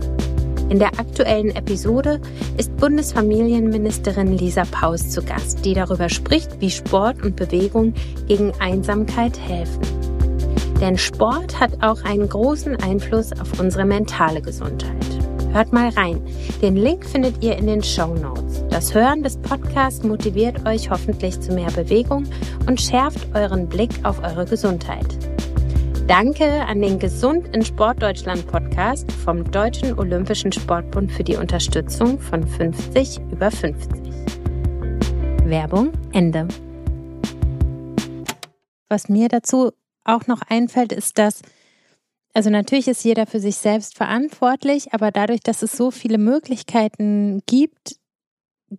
[0.69, 2.21] In der aktuellen Episode
[2.57, 7.93] ist Bundesfamilienministerin Lisa Paus zu Gast, die darüber spricht, wie Sport und Bewegung
[8.27, 9.98] gegen Einsamkeit helfen.
[10.79, 14.95] Denn Sport hat auch einen großen Einfluss auf unsere mentale Gesundheit.
[15.51, 16.21] Hört mal rein.
[16.61, 18.63] Den Link findet ihr in den Show Notes.
[18.69, 22.25] Das Hören des Podcasts motiviert euch hoffentlich zu mehr Bewegung
[22.67, 25.07] und schärft euren Blick auf eure Gesundheit.
[26.07, 32.47] Danke an den Gesund in Sportdeutschland Podcast vom Deutschen Olympischen Sportbund für die Unterstützung von
[32.47, 33.89] 50 über 50.
[35.45, 36.47] Werbung Ende.
[38.87, 39.71] Was mir dazu
[40.15, 41.41] auch noch einfällt, ist, dass,
[42.33, 47.41] also natürlich ist jeder für sich selbst verantwortlich, aber dadurch, dass es so viele Möglichkeiten
[47.45, 47.95] gibt,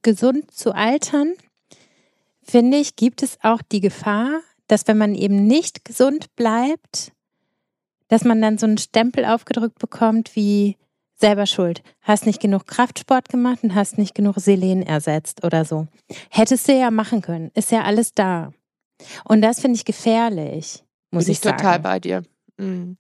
[0.03, 1.35] gesund zu altern,
[2.43, 7.12] finde ich, gibt es auch die Gefahr, dass wenn man eben nicht gesund bleibt,
[8.09, 10.77] dass man dann so einen Stempel aufgedrückt bekommt wie
[11.16, 11.83] selber schuld.
[12.01, 15.87] Hast nicht genug Kraftsport gemacht und hast nicht genug Selen ersetzt oder so.
[16.31, 17.51] Hättest du ja machen können.
[17.55, 18.53] Ist ja alles da.
[19.25, 21.59] Und das finde ich gefährlich muss Bin ich, ich sagen.
[21.59, 22.23] total bei dir.
[22.57, 22.96] Mhm.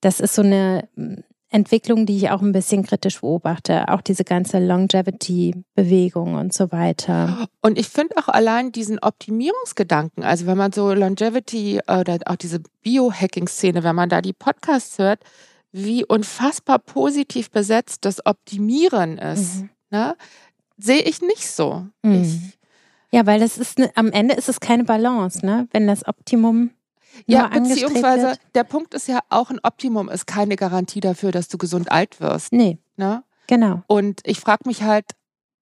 [0.00, 3.88] Das ist so eine hm, Entwicklung, die ich auch ein bisschen kritisch beobachte.
[3.88, 7.46] Auch diese ganze Longevity-Bewegung und so weiter.
[7.62, 12.60] Und ich finde auch allein diesen Optimierungsgedanken, also wenn man so Longevity oder auch diese
[12.82, 15.20] Biohacking-Szene, wenn man da die Podcasts hört,
[15.70, 19.70] wie unfassbar positiv besetzt das Optimieren ist, mhm.
[19.90, 20.16] ne?
[20.76, 21.86] sehe ich nicht so.
[22.02, 22.22] Mhm.
[22.22, 22.58] Ich,
[23.12, 25.68] ja, weil das ist ne, am Ende ist es keine Balance, ne?
[25.70, 26.70] Wenn das Optimum
[27.26, 31.58] ja, beziehungsweise der Punkt ist ja auch ein Optimum ist keine Garantie dafür, dass du
[31.58, 32.52] gesund alt wirst.
[32.52, 32.78] Nee.
[32.96, 33.22] Ne?
[33.46, 33.82] Genau.
[33.86, 35.06] Und ich frage mich halt,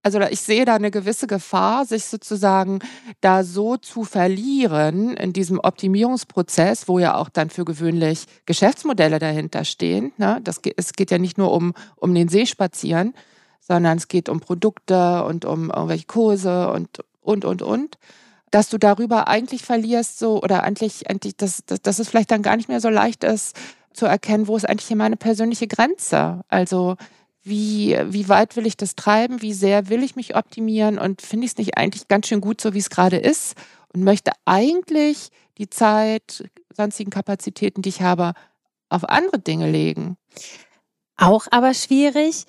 [0.05, 2.81] also ich sehe da eine gewisse Gefahr, sich sozusagen
[3.21, 9.65] da so zu verlieren in diesem Optimierungsprozess, wo ja auch dann für gewöhnlich Geschäftsmodelle dahinter
[9.65, 10.13] stehen.
[10.17, 10.41] Ne?
[10.43, 13.15] Das, es geht ja nicht nur um, um den See spazieren,
[13.61, 17.99] sondern es geht um Produkte und um irgendwelche Kurse und, und, und, und
[18.53, 22.43] dass du darüber eigentlich verlierst, so oder eigentlich, eigentlich dass, dass, dass es vielleicht dann
[22.43, 23.57] gar nicht mehr so leicht ist,
[23.93, 26.43] zu erkennen, wo ist eigentlich hier meine persönliche Grenze.
[26.49, 26.97] Also
[27.43, 31.47] wie, wie weit will ich das treiben, wie sehr will ich mich optimieren und finde
[31.47, 33.55] ich es nicht eigentlich ganz schön gut, so wie es gerade ist
[33.93, 36.45] und möchte eigentlich die Zeit,
[36.77, 38.35] sonstigen Kapazitäten, die ich habe,
[38.91, 40.17] auf andere Dinge legen.
[41.17, 42.47] Auch aber schwierig,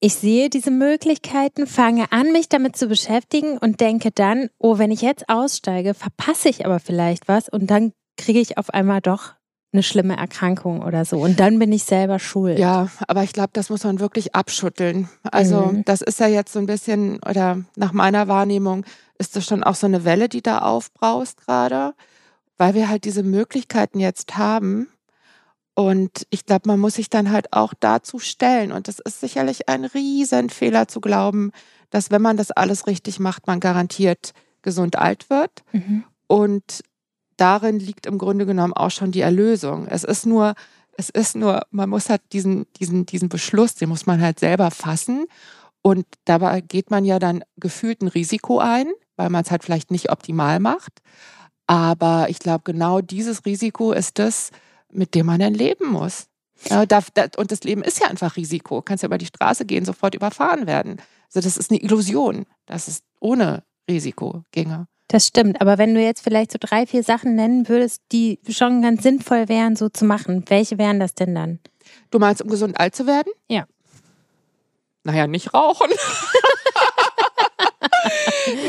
[0.00, 4.90] ich sehe diese Möglichkeiten, fange an, mich damit zu beschäftigen und denke dann, oh, wenn
[4.90, 9.34] ich jetzt aussteige, verpasse ich aber vielleicht was und dann kriege ich auf einmal doch
[9.72, 11.18] eine schlimme Erkrankung oder so.
[11.18, 12.58] Und dann bin ich selber schuld.
[12.58, 15.08] Ja, aber ich glaube, das muss man wirklich abschütteln.
[15.30, 15.84] Also mhm.
[15.84, 18.86] das ist ja jetzt so ein bisschen, oder nach meiner Wahrnehmung
[19.18, 21.94] ist das schon auch so eine Welle, die da aufbraust gerade,
[22.56, 24.88] weil wir halt diese Möglichkeiten jetzt haben.
[25.78, 28.72] Und ich glaube, man muss sich dann halt auch dazu stellen.
[28.72, 31.52] Und das ist sicherlich ein Riesenfehler zu glauben,
[31.90, 35.62] dass wenn man das alles richtig macht, man garantiert gesund alt wird.
[35.70, 36.02] Mhm.
[36.26, 36.82] Und
[37.36, 39.86] darin liegt im Grunde genommen auch schon die Erlösung.
[39.86, 40.54] Es ist nur,
[40.96, 44.72] es ist nur, man muss halt diesen, diesen, diesen Beschluss, den muss man halt selber
[44.72, 45.26] fassen.
[45.80, 49.92] Und dabei geht man ja dann gefühlt ein Risiko ein, weil man es halt vielleicht
[49.92, 51.02] nicht optimal macht.
[51.68, 54.50] Aber ich glaube, genau dieses Risiko ist das,
[54.92, 56.28] mit dem man dann leben muss.
[56.68, 58.76] Ja, und das Leben ist ja einfach Risiko.
[58.76, 61.00] Du kannst ja über die Straße gehen, sofort überfahren werden.
[61.26, 64.88] Also das ist eine Illusion, dass es ohne Risiko ginge.
[65.08, 68.82] Das stimmt, aber wenn du jetzt vielleicht so drei, vier Sachen nennen würdest, die schon
[68.82, 71.60] ganz sinnvoll wären, so zu machen, welche wären das denn dann?
[72.10, 73.32] Du meinst, um gesund alt zu werden?
[73.48, 73.66] Ja.
[75.04, 75.90] Naja, nicht rauchen.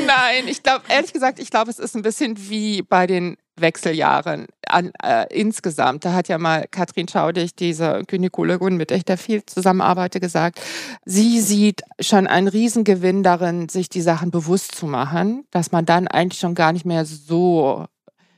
[0.07, 4.47] Nein, ich glaube, ehrlich gesagt, ich glaube, es ist ein bisschen wie bei den Wechseljahren
[4.67, 6.05] an, äh, insgesamt.
[6.05, 10.61] Da hat ja mal Katrin Schaudig, diese Gynäkologin, mit der ich da viel zusammenarbeite, gesagt,
[11.05, 16.07] sie sieht schon einen Riesengewinn darin, sich die Sachen bewusst zu machen, dass man dann
[16.07, 17.85] eigentlich schon gar nicht mehr so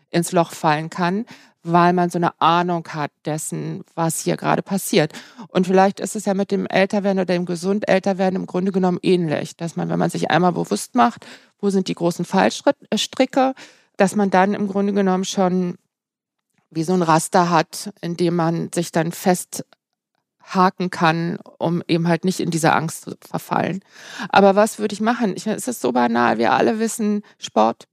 [0.10, 1.26] ins Loch fallen kann,
[1.64, 5.14] weil man so eine Ahnung hat dessen, was hier gerade passiert.
[5.48, 9.00] Und vielleicht ist es ja mit dem Älterwerden oder dem gesund Älterwerden im Grunde genommen
[9.02, 11.26] ähnlich, dass man, wenn man sich einmal bewusst macht,
[11.60, 13.54] wo sind die großen Fallstricke,
[14.02, 15.76] dass man dann im Grunde genommen schon
[16.72, 22.26] wie so ein Raster hat, in dem man sich dann festhaken kann, um eben halt
[22.26, 23.82] nicht in diese Angst zu verfallen.
[24.30, 25.36] Aber was würde ich machen?
[25.36, 26.40] Ich, es ist so banal.
[26.40, 27.88] Wir alle wissen Sport.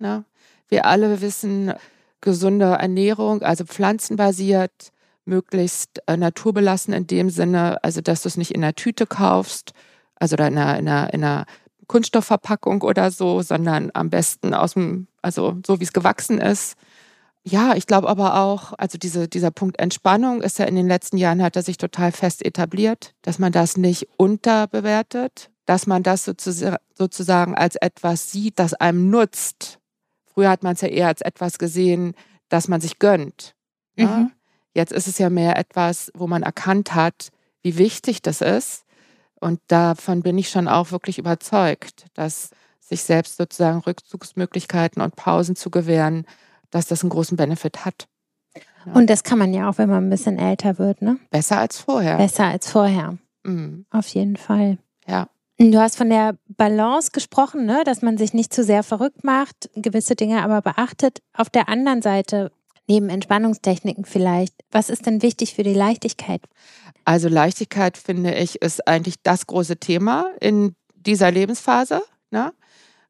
[0.00, 0.24] Ne?
[0.66, 1.72] Wir alle wissen
[2.20, 4.90] gesunde Ernährung, also pflanzenbasiert,
[5.24, 9.72] möglichst äh, naturbelassen in dem Sinne, also dass du es nicht in einer Tüte kaufst,
[10.16, 11.46] also in einer, in einer, in einer
[11.86, 16.76] Kunststoffverpackung oder so, sondern am besten aus dem, also so wie es gewachsen ist.
[17.42, 21.18] Ja, ich glaube aber auch, also diese, dieser Punkt Entspannung ist ja in den letzten
[21.18, 26.24] Jahren hat er sich total fest etabliert, dass man das nicht unterbewertet, dass man das
[26.24, 29.78] sozusagen als etwas sieht, das einem nutzt.
[30.24, 32.14] Früher hat man es ja eher als etwas gesehen,
[32.48, 33.54] das man sich gönnt.
[33.96, 34.32] Mhm.
[34.72, 37.28] Jetzt ist es ja mehr etwas, wo man erkannt hat,
[37.62, 38.83] wie wichtig das ist
[39.44, 42.48] und davon bin ich schon auch wirklich überzeugt, dass
[42.80, 46.24] sich selbst sozusagen Rückzugsmöglichkeiten und Pausen zu gewähren,
[46.70, 48.08] dass das einen großen Benefit hat.
[48.86, 48.94] Ja.
[48.94, 51.18] Und das kann man ja auch, wenn man ein bisschen älter wird, ne?
[51.30, 52.16] Besser als vorher.
[52.16, 53.18] Besser als vorher.
[53.42, 53.84] Mhm.
[53.90, 54.78] Auf jeden Fall.
[55.06, 55.28] Ja.
[55.58, 57.82] Du hast von der Balance gesprochen, ne?
[57.84, 61.20] dass man sich nicht zu sehr verrückt macht, gewisse Dinge aber beachtet.
[61.34, 62.50] Auf der anderen Seite,
[62.86, 66.42] neben Entspannungstechniken vielleicht, was ist denn wichtig für die Leichtigkeit?
[67.04, 72.02] Also Leichtigkeit, finde ich, ist eigentlich das große Thema in dieser Lebensphase.
[72.30, 72.52] Ne?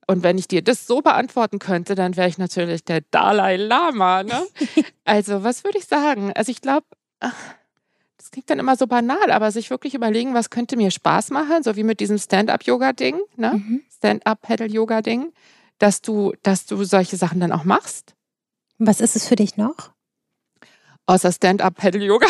[0.07, 4.23] Und wenn ich dir das so beantworten könnte, dann wäre ich natürlich der Dalai Lama.
[4.23, 4.47] Ne?
[5.05, 6.33] also was würde ich sagen?
[6.35, 6.87] Also ich glaube,
[7.21, 11.63] das klingt dann immer so banal, aber sich wirklich überlegen, was könnte mir Spaß machen,
[11.63, 13.53] so wie mit diesem Stand-up-Yoga-Ding, ne?
[13.55, 13.83] Mhm.
[13.97, 15.33] Stand-up-Pedal-Yoga-Ding,
[15.79, 18.15] dass du, dass du solche Sachen dann auch machst.
[18.79, 19.93] Was ist es für dich noch?
[21.07, 22.27] Außer Stand-up-Pedal-Yoga.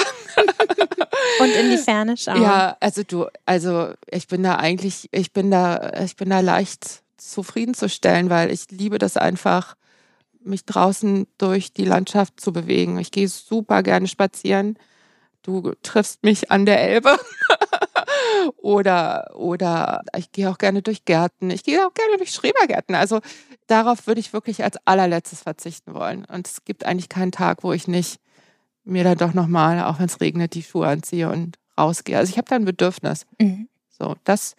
[1.40, 2.42] Und in die Ferne schauen.
[2.42, 7.02] Ja, also du, also ich bin da eigentlich, ich bin da, ich bin da leicht
[7.16, 9.76] zufriedenzustellen, weil ich liebe das einfach,
[10.40, 12.98] mich draußen durch die Landschaft zu bewegen.
[12.98, 14.78] Ich gehe super gerne spazieren.
[15.42, 17.18] Du triffst mich an der Elbe.
[18.56, 21.50] oder, oder ich gehe auch gerne durch Gärten.
[21.50, 22.94] Ich gehe auch gerne durch Schrebergärten.
[22.94, 23.20] Also
[23.66, 26.24] darauf würde ich wirklich als allerletztes verzichten wollen.
[26.24, 28.20] Und es gibt eigentlich keinen Tag, wo ich nicht
[28.84, 32.18] mir dann doch nochmal, auch wenn es regnet, die Schuhe anziehe und rausgehe.
[32.18, 33.26] Also ich habe da ein Bedürfnis.
[33.40, 33.68] Mhm.
[33.88, 34.56] So, das,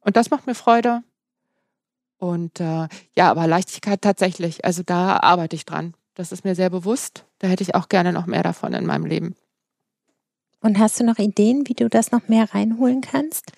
[0.00, 1.02] und das macht mir Freude.
[2.18, 5.94] Und äh, ja, aber Leichtigkeit tatsächlich, also da arbeite ich dran.
[6.14, 7.26] Das ist mir sehr bewusst.
[7.38, 9.36] Da hätte ich auch gerne noch mehr davon in meinem Leben.
[10.66, 13.52] Und hast du noch Ideen, wie du das noch mehr reinholen kannst?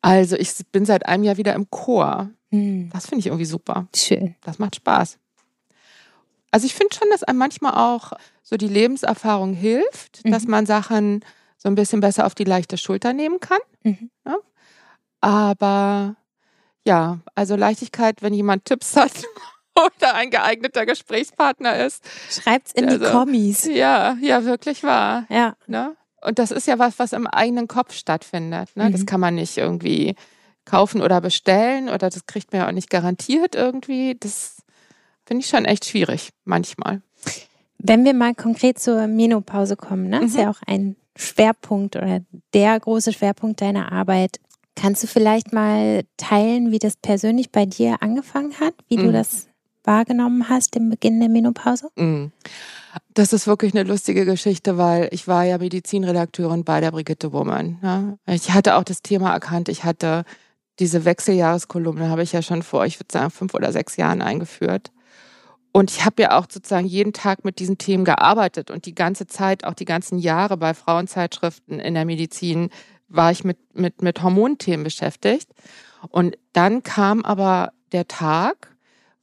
[0.00, 2.30] Also ich bin seit einem Jahr wieder im Chor.
[2.50, 2.88] Hm.
[2.90, 3.86] Das finde ich irgendwie super.
[3.94, 4.34] Schön.
[4.44, 5.18] Das macht Spaß.
[6.50, 8.12] Also ich finde schon, dass einem manchmal auch
[8.42, 10.30] so die Lebenserfahrung hilft, mhm.
[10.30, 11.22] dass man Sachen
[11.58, 13.60] so ein bisschen besser auf die leichte Schulter nehmen kann.
[13.82, 14.10] Mhm.
[14.26, 14.38] Ja?
[15.20, 16.16] Aber
[16.86, 19.12] ja, also Leichtigkeit, wenn jemand Tipps hat
[19.76, 22.02] oder ein geeigneter Gesprächspartner ist.
[22.30, 23.64] Schreibt's in also, die Kommis.
[23.66, 25.26] Ja, ja, wirklich wahr.
[25.28, 25.54] Ja.
[25.66, 25.94] Ne?
[26.22, 28.70] Und das ist ja was, was im eigenen Kopf stattfindet.
[28.76, 28.88] Ne?
[28.88, 28.92] Mhm.
[28.92, 30.14] Das kann man nicht irgendwie
[30.64, 34.16] kaufen oder bestellen oder das kriegt man ja auch nicht garantiert irgendwie.
[34.18, 34.56] Das
[35.24, 37.02] finde ich schon echt schwierig manchmal.
[37.78, 40.20] Wenn wir mal konkret zur Menopause kommen, ne?
[40.20, 40.26] Mhm.
[40.26, 42.20] ist ja auch ein Schwerpunkt oder
[42.54, 44.40] der große Schwerpunkt deiner Arbeit.
[44.76, 49.02] Kannst du vielleicht mal teilen, wie das persönlich bei dir angefangen hat, wie mhm.
[49.04, 49.48] du das
[49.82, 51.90] wahrgenommen hast im Beginn der Menopause?
[51.96, 52.30] Mhm.
[53.18, 57.76] Das ist wirklich eine lustige Geschichte, weil ich war ja Medizinredakteurin bei der Brigitte Woman.
[57.82, 58.16] Ne?
[58.26, 59.68] Ich hatte auch das Thema erkannt.
[59.68, 60.22] Ich hatte
[60.78, 64.92] diese Wechseljahreskolumne, habe ich ja schon vor, ich würde sagen, fünf oder sechs Jahren eingeführt.
[65.72, 69.26] Und ich habe ja auch sozusagen jeden Tag mit diesen Themen gearbeitet und die ganze
[69.26, 72.70] Zeit, auch die ganzen Jahre bei Frauenzeitschriften in der Medizin,
[73.08, 75.50] war ich mit, mit, mit Hormonthemen beschäftigt.
[76.10, 78.76] Und dann kam aber der Tag,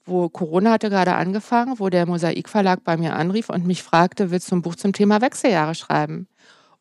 [0.06, 4.32] wo Corona hatte gerade angefangen, wo der Mosaik Verlag bei mir anrief und mich fragte,
[4.32, 6.28] willst du ein Buch zum Thema Wechseljahre schreiben?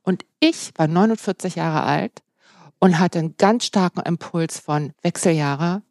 [0.03, 2.22] Und ich war 49 Jahre alt
[2.79, 5.83] und hatte einen ganz starken Impuls von Wechseljahre.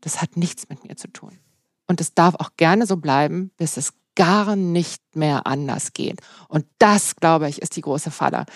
[0.00, 1.38] Das hat nichts mit mir zu tun.
[1.86, 6.20] Und es darf auch gerne so bleiben, bis es gar nicht mehr anders geht.
[6.48, 8.46] Und das, glaube ich, ist die große Falle.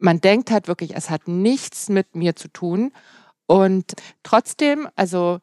[0.00, 2.92] Man denkt halt wirklich, es hat nichts mit mir zu tun.
[3.46, 5.38] Und trotzdem, also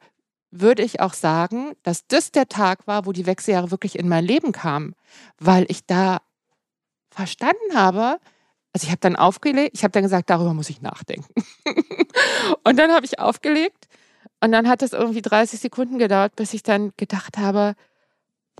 [0.51, 4.25] würde ich auch sagen, dass das der Tag war, wo die Wechseljahre wirklich in mein
[4.25, 4.95] Leben kamen,
[5.39, 6.21] weil ich da
[7.09, 8.19] verstanden habe,
[8.73, 11.33] also ich habe dann aufgelegt, ich habe dann gesagt, darüber muss ich nachdenken.
[12.63, 13.87] und dann habe ich aufgelegt
[14.41, 17.75] und dann hat es irgendwie 30 Sekunden gedauert, bis ich dann gedacht habe,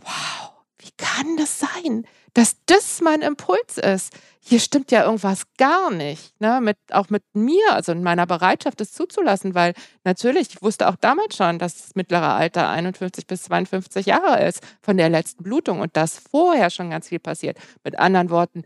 [0.02, 0.52] wow,
[0.82, 4.14] wie kann das sein, dass das mein Impuls ist?
[4.40, 6.60] Hier stimmt ja irgendwas gar nicht, ne?
[6.62, 9.74] Mit, auch mit mir, also in meiner Bereitschaft, das zuzulassen, weil
[10.04, 14.64] natürlich, ich wusste auch damals schon, dass das mittlere Alter 51 bis 52 Jahre ist
[14.82, 17.60] von der letzten Blutung und dass vorher schon ganz viel passiert.
[17.84, 18.64] Mit anderen Worten,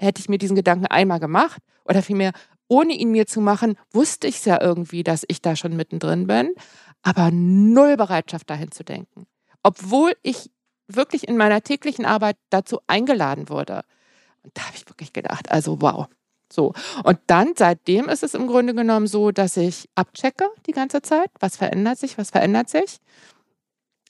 [0.00, 2.32] hätte ich mir diesen Gedanken einmal gemacht oder vielmehr,
[2.68, 6.26] ohne ihn mir zu machen, wusste ich es ja irgendwie, dass ich da schon mittendrin
[6.26, 6.54] bin,
[7.02, 9.26] aber null Bereitschaft dahin zu denken.
[9.62, 10.50] Obwohl ich
[10.96, 13.82] wirklich in meiner täglichen Arbeit dazu eingeladen wurde.
[14.42, 16.06] Und da habe ich wirklich gedacht, also wow.
[16.52, 16.72] So.
[17.04, 21.30] Und dann seitdem ist es im Grunde genommen so, dass ich abchecke die ganze Zeit,
[21.38, 22.98] was verändert sich, was verändert sich.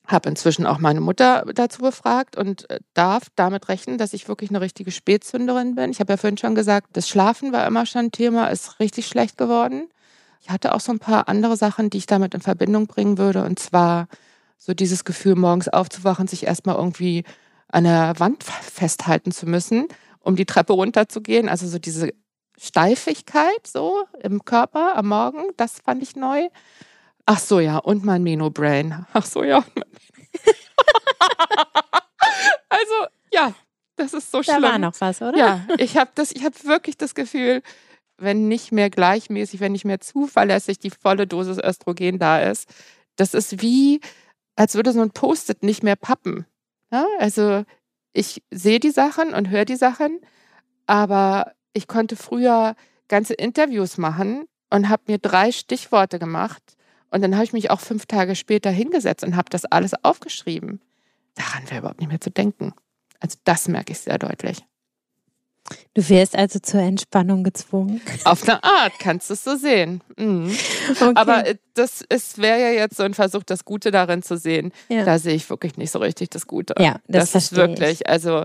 [0.06, 4.50] Habe inzwischen auch meine Mutter dazu befragt und äh, darf damit rechnen, dass ich wirklich
[4.50, 5.90] eine richtige Spätzünderin bin.
[5.90, 9.06] Ich habe ja vorhin schon gesagt, das Schlafen war immer schon ein Thema, ist richtig
[9.06, 9.88] schlecht geworden.
[10.40, 13.44] Ich hatte auch so ein paar andere Sachen, die ich damit in Verbindung bringen würde.
[13.44, 14.08] Und zwar
[14.60, 17.24] so dieses Gefühl, morgens aufzuwachen, sich erstmal irgendwie
[17.68, 19.88] an der Wand festhalten zu müssen,
[20.20, 21.48] um die Treppe runterzugehen.
[21.48, 22.10] Also so diese
[22.60, 26.48] Steifigkeit so im Körper am Morgen, das fand ich neu.
[27.24, 29.06] Ach so, ja, und mein Meno-Brain.
[29.14, 29.64] Ach so, ja.
[32.68, 32.94] also,
[33.32, 33.54] ja,
[33.96, 34.60] das ist so schlimm.
[34.60, 35.38] Da war noch was, oder?
[35.38, 37.62] Ja, ich habe hab wirklich das Gefühl,
[38.18, 42.68] wenn nicht mehr gleichmäßig, wenn nicht mehr zuverlässig die volle Dosis Östrogen da ist,
[43.16, 44.00] das ist wie,
[44.60, 46.44] als würde so ein Post-it nicht mehr pappen.
[46.92, 47.64] Ja, also
[48.12, 50.20] ich sehe die Sachen und höre die Sachen,
[50.84, 52.76] aber ich konnte früher
[53.08, 56.62] ganze Interviews machen und habe mir drei Stichworte gemacht
[57.10, 60.82] und dann habe ich mich auch fünf Tage später hingesetzt und habe das alles aufgeschrieben.
[61.36, 62.74] Daran wäre überhaupt nicht mehr zu denken.
[63.18, 64.66] Also das merke ich sehr deutlich.
[65.94, 68.00] Du wirst also zur Entspannung gezwungen.
[68.24, 70.02] Auf eine Art kannst du es so sehen.
[70.16, 70.56] Mhm.
[70.90, 71.12] Okay.
[71.14, 72.04] Aber äh, das
[72.36, 74.72] wäre ja jetzt so ein Versuch, das Gute darin zu sehen.
[74.88, 75.04] Ja.
[75.04, 76.74] Da sehe ich wirklich nicht so richtig das Gute.
[76.78, 78.08] Ja, das, das ist wirklich, ich.
[78.08, 78.44] also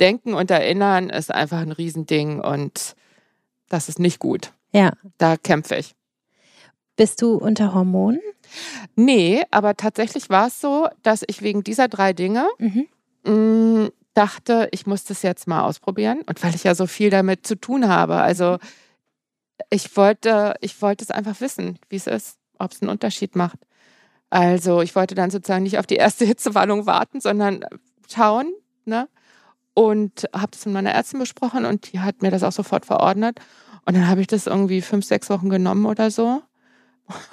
[0.00, 2.96] Denken und Erinnern ist einfach ein Riesending und
[3.68, 4.52] das ist nicht gut.
[4.72, 4.92] Ja.
[5.18, 5.94] Da kämpfe ich.
[6.96, 8.20] Bist du unter Hormonen?
[8.96, 13.90] Nee, aber tatsächlich war es so, dass ich wegen dieser drei Dinge mhm.
[14.14, 16.22] Dachte, ich muss das jetzt mal ausprobieren.
[16.26, 18.16] Und weil ich ja so viel damit zu tun habe.
[18.16, 18.58] Also
[19.70, 23.58] ich wollte, ich wollte es einfach wissen, wie es ist, ob es einen Unterschied macht.
[24.30, 27.64] Also ich wollte dann sozusagen nicht auf die erste Hitzewallung warten, sondern
[28.08, 28.52] schauen.
[28.84, 29.08] Ne?
[29.74, 33.40] Und habe das mit meiner Ärztin besprochen und die hat mir das auch sofort verordnet.
[33.84, 36.42] Und dann habe ich das irgendwie fünf, sechs Wochen genommen oder so.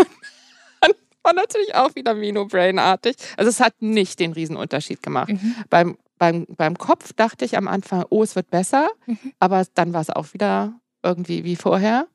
[0.82, 3.15] Und war natürlich auch wieder Mino-Brain-artig.
[3.38, 5.30] Also es hat nicht den Riesenunterschied gemacht.
[5.30, 5.55] Mhm.
[5.69, 9.34] Beim beim, beim Kopf dachte ich am Anfang, oh, es wird besser, mhm.
[9.39, 12.07] aber dann war es auch wieder irgendwie wie vorher.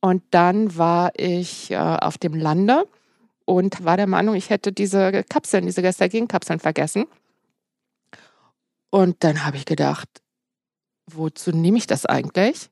[0.00, 2.88] Und dann war ich äh, auf dem Lande
[3.44, 7.06] und war der Meinung, ich hätte diese Kapseln, diese Gestagen-Kapseln vergessen.
[8.90, 10.08] Und dann habe ich gedacht,
[11.06, 12.70] wozu nehme ich das eigentlich?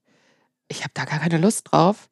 [0.68, 2.08] Ich habe da gar keine Lust drauf.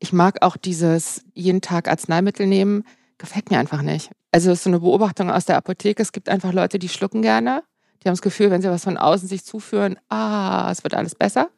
[0.00, 2.84] Ich mag auch dieses jeden Tag Arzneimittel nehmen,
[3.18, 4.10] gefällt mir einfach nicht.
[4.32, 6.02] Also es ist so eine Beobachtung aus der Apotheke.
[6.02, 7.62] Es gibt einfach Leute, die schlucken gerne
[8.04, 11.14] die haben das Gefühl, wenn sie was von außen sich zuführen, ah, es wird alles
[11.14, 11.48] besser.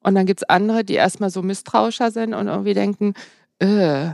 [0.00, 3.14] Und dann gibt es andere, die erstmal so misstrauischer sind und irgendwie denken,
[3.58, 4.10] äh,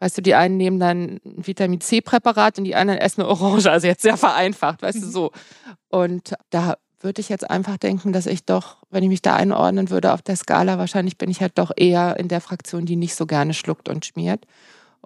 [0.00, 3.70] weißt du, die einen nehmen dann ein Vitamin C-Präparat und die anderen essen eine Orange,
[3.70, 5.10] also jetzt sehr vereinfacht, weißt du, mhm.
[5.10, 5.30] so.
[5.90, 9.90] Und da würde ich jetzt einfach denken, dass ich doch, wenn ich mich da einordnen
[9.90, 13.14] würde auf der Skala, wahrscheinlich bin ich halt doch eher in der Fraktion, die nicht
[13.14, 14.46] so gerne schluckt und schmiert.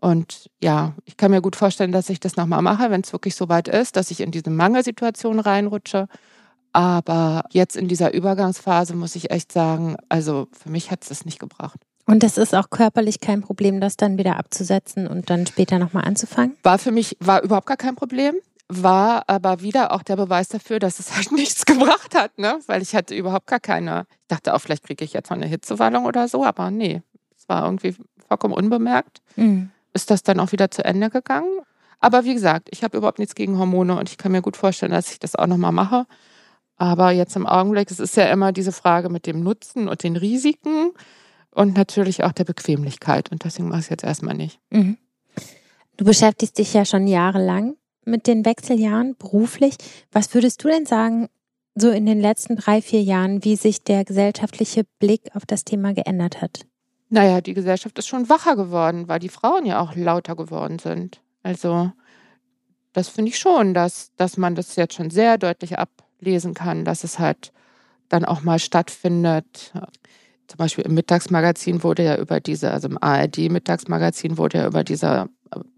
[0.01, 3.35] Und ja, ich kann mir gut vorstellen, dass ich das nochmal mache, wenn es wirklich
[3.35, 6.09] so weit ist, dass ich in diese Mangelsituation reinrutsche.
[6.73, 11.25] Aber jetzt in dieser Übergangsphase muss ich echt sagen, also für mich hat es das
[11.25, 11.81] nicht gebracht.
[12.07, 16.05] Und das ist auch körperlich kein Problem, das dann wieder abzusetzen und dann später nochmal
[16.05, 16.57] anzufangen?
[16.63, 18.35] War für mich, war überhaupt gar kein Problem
[18.71, 22.61] war aber wieder auch der Beweis dafür, dass es halt nichts gebracht hat, ne?
[22.67, 24.07] Weil ich hatte überhaupt gar keine.
[24.23, 27.03] Ich dachte auch, vielleicht kriege ich jetzt mal eine Hitzewallung oder so, aber nee,
[27.37, 27.97] es war irgendwie
[28.29, 29.21] vollkommen unbemerkt.
[29.37, 29.71] Mhm.
[29.93, 31.61] Ist das dann auch wieder zu Ende gegangen?
[32.01, 34.93] Aber wie gesagt, ich habe überhaupt nichts gegen Hormone und ich kann mir gut vorstellen,
[34.93, 36.07] dass ich das auch nochmal mache.
[36.77, 40.17] Aber jetzt im Augenblick, es ist ja immer diese Frage mit dem Nutzen und den
[40.17, 40.93] Risiken
[41.51, 43.31] und natürlich auch der Bequemlichkeit.
[43.31, 44.59] Und deswegen mache ich es jetzt erstmal nicht.
[44.71, 44.97] Mhm.
[45.99, 47.77] Du beschäftigst dich ja schon jahrelang
[48.07, 49.77] mit den Wechseljahren beruflich.
[50.11, 51.29] Was würdest du denn sagen,
[51.75, 55.93] so in den letzten drei, vier Jahren, wie sich der gesellschaftliche Blick auf das Thema
[55.93, 56.67] geändert hat?
[57.11, 61.21] Naja, die Gesellschaft ist schon wacher geworden, weil die Frauen ja auch lauter geworden sind.
[61.43, 61.91] Also
[62.93, 67.03] das finde ich schon, dass, dass man das jetzt schon sehr deutlich ablesen kann, dass
[67.03, 67.53] es halt
[68.09, 69.73] dann auch mal stattfindet.
[70.47, 75.29] Zum Beispiel im Mittagsmagazin wurde ja über diese, also im ARD-Mittagsmagazin wurde ja über diese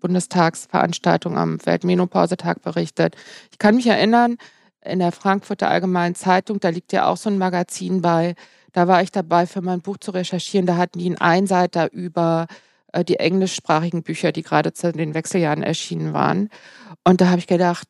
[0.00, 3.16] Bundestagsveranstaltung am Weltmenopausetag berichtet.
[3.50, 4.36] Ich kann mich erinnern,
[4.84, 8.34] in der Frankfurter Allgemeinen Zeitung, da liegt ja auch so ein Magazin bei,
[8.72, 10.66] da war ich dabei, für mein Buch zu recherchieren.
[10.66, 12.46] Da hatten die einen Einseiter über
[12.92, 16.48] äh, die englischsprachigen Bücher, die gerade zu den Wechseljahren erschienen waren.
[17.04, 17.86] Und da habe ich gedacht,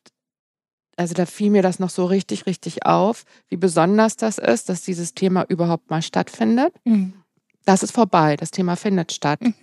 [0.95, 4.81] also da fiel mir das noch so richtig, richtig auf, wie besonders das ist, dass
[4.81, 6.73] dieses Thema überhaupt mal stattfindet.
[6.83, 7.13] Mhm.
[7.65, 9.41] Das ist vorbei, das Thema findet statt.
[9.41, 9.55] Mhm.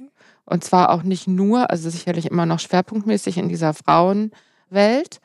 [0.44, 5.20] Und zwar auch nicht nur, also sicherlich immer noch schwerpunktmäßig in dieser Frauenwelt,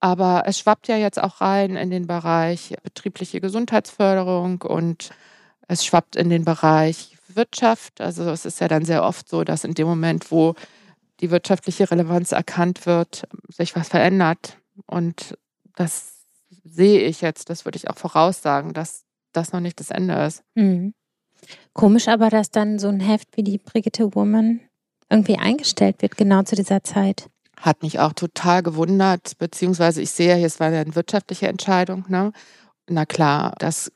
[0.00, 5.10] aber es schwappt ja jetzt auch rein in den Bereich betriebliche Gesundheitsförderung und
[5.66, 8.00] es schwappt in den Bereich Wirtschaft.
[8.00, 10.54] Also es ist ja dann sehr oft so, dass in dem Moment, wo
[11.20, 14.58] die wirtschaftliche Relevanz erkannt wird, sich was verändert.
[14.86, 15.36] Und
[15.76, 16.14] das
[16.64, 20.42] sehe ich jetzt, das würde ich auch voraussagen, dass das noch nicht das Ende ist.
[20.54, 20.94] Mhm.
[21.72, 24.60] Komisch aber, dass dann so ein Heft wie die Brigitte Woman
[25.10, 27.30] irgendwie eingestellt wird, genau zu dieser Zeit.
[27.60, 32.04] Hat mich auch total gewundert, beziehungsweise ich sehe, es war ja eine wirtschaftliche Entscheidung.
[32.08, 32.32] Ne?
[32.88, 33.92] Na klar, dass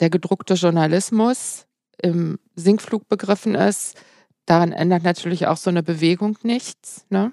[0.00, 1.66] der gedruckte Journalismus
[2.02, 3.96] im Sinkflug begriffen ist,
[4.46, 7.04] daran ändert natürlich auch so eine Bewegung nichts.
[7.10, 7.32] Ne?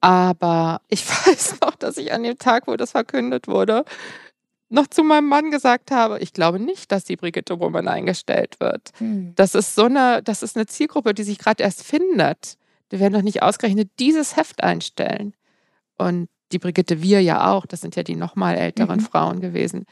[0.00, 3.84] Aber ich weiß noch, dass ich an dem Tag, wo das verkündet wurde,
[4.68, 8.90] noch zu meinem Mann gesagt habe, ich glaube nicht, dass die Brigitte Woman eingestellt wird.
[8.98, 9.32] Hm.
[9.36, 12.56] Das ist so eine, das ist eine Zielgruppe, die sich gerade erst findet.
[12.92, 15.34] Die werden doch nicht ausgerechnet dieses Heft einstellen.
[15.98, 19.04] Und die Brigitte Wir ja auch, das sind ja die nochmal älteren mhm.
[19.04, 19.86] Frauen gewesen.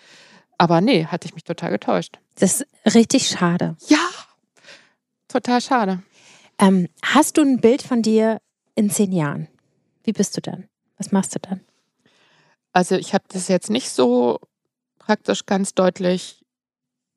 [0.59, 2.18] Aber nee, hatte ich mich total getäuscht.
[2.36, 3.76] Das ist richtig schade.
[3.88, 4.09] Ja,
[5.28, 6.03] total schade.
[6.59, 8.40] Ähm, hast du ein Bild von dir
[8.76, 9.49] in zehn Jahren?
[10.05, 10.68] Wie bist du dann?
[10.99, 11.61] Was machst du dann?
[12.72, 14.38] Also ich habe das jetzt nicht so
[14.99, 16.45] praktisch ganz deutlich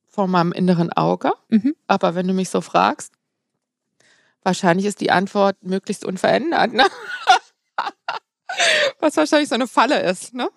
[0.08, 1.32] vor meinem inneren Auge.
[1.50, 1.76] Mhm.
[1.86, 3.14] Aber wenn du mich so fragst,
[4.48, 6.72] wahrscheinlich ist die Antwort möglichst unverändert.
[6.72, 6.86] Ne?
[9.00, 10.34] Was wahrscheinlich so eine Falle ist.
[10.34, 10.50] Ne?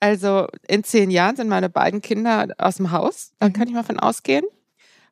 [0.00, 3.32] Also in zehn Jahren sind meine beiden Kinder aus dem Haus.
[3.38, 4.44] Da kann ich mal von ausgehen.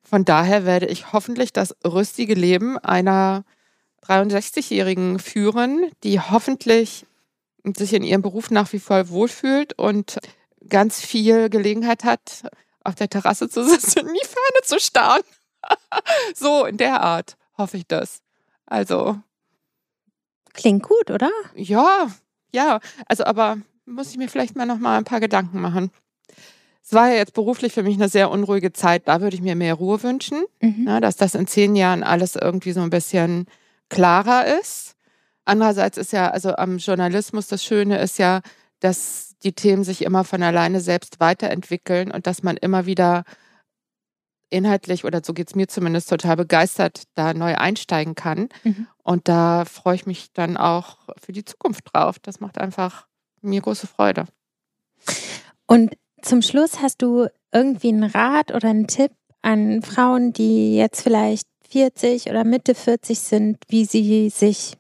[0.02, 3.44] Von daher werde ich hoffentlich das rüstige Leben einer
[4.04, 7.06] 63-Jährigen führen, die hoffentlich
[7.74, 10.18] sich in ihrem Beruf nach wie vor wohlfühlt und
[10.68, 12.42] ganz viel Gelegenheit hat,
[12.84, 15.22] auf der Terrasse zu sitzen und in die Ferne zu starren.
[16.34, 18.22] so in der Art hoffe ich das.
[18.66, 19.18] Also.
[20.52, 21.30] Klingt gut, oder?
[21.54, 22.08] Ja,
[22.52, 22.80] ja.
[23.06, 25.90] Also, aber muss ich mir vielleicht mal noch mal ein paar Gedanken machen.
[26.82, 29.06] Es war ja jetzt beruflich für mich eine sehr unruhige Zeit.
[29.06, 30.86] Da würde ich mir mehr Ruhe wünschen, mhm.
[30.88, 33.46] ja, dass das in zehn Jahren alles irgendwie so ein bisschen
[33.88, 34.96] klarer ist.
[35.44, 38.40] Andererseits ist ja, also am Journalismus das Schöne ist ja,
[38.80, 43.24] dass die Themen sich immer von alleine selbst weiterentwickeln und dass man immer wieder
[44.50, 48.48] inhaltlich, oder so geht es mir zumindest, total begeistert da neu einsteigen kann.
[48.64, 48.86] Mhm.
[49.02, 52.18] Und da freue ich mich dann auch für die Zukunft drauf.
[52.18, 53.06] Das macht einfach
[53.40, 54.26] mir große Freude.
[55.66, 61.02] Und zum Schluss hast du irgendwie einen Rat oder einen Tipp an Frauen, die jetzt
[61.02, 64.76] vielleicht 40 oder Mitte 40 sind, wie sie sich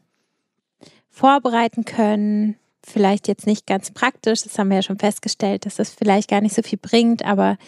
[1.08, 5.90] vorbereiten können, vielleicht jetzt nicht ganz praktisch, das haben wir ja schon festgestellt, dass das
[5.90, 7.58] vielleicht gar nicht so viel bringt, aber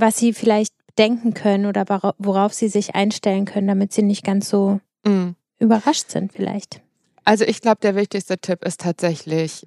[0.00, 1.84] was sie vielleicht denken können oder
[2.18, 5.34] worauf sie sich einstellen können, damit sie nicht ganz so mhm.
[5.58, 6.80] überrascht sind vielleicht.
[7.24, 9.66] Also ich glaube, der wichtigste Tipp ist tatsächlich,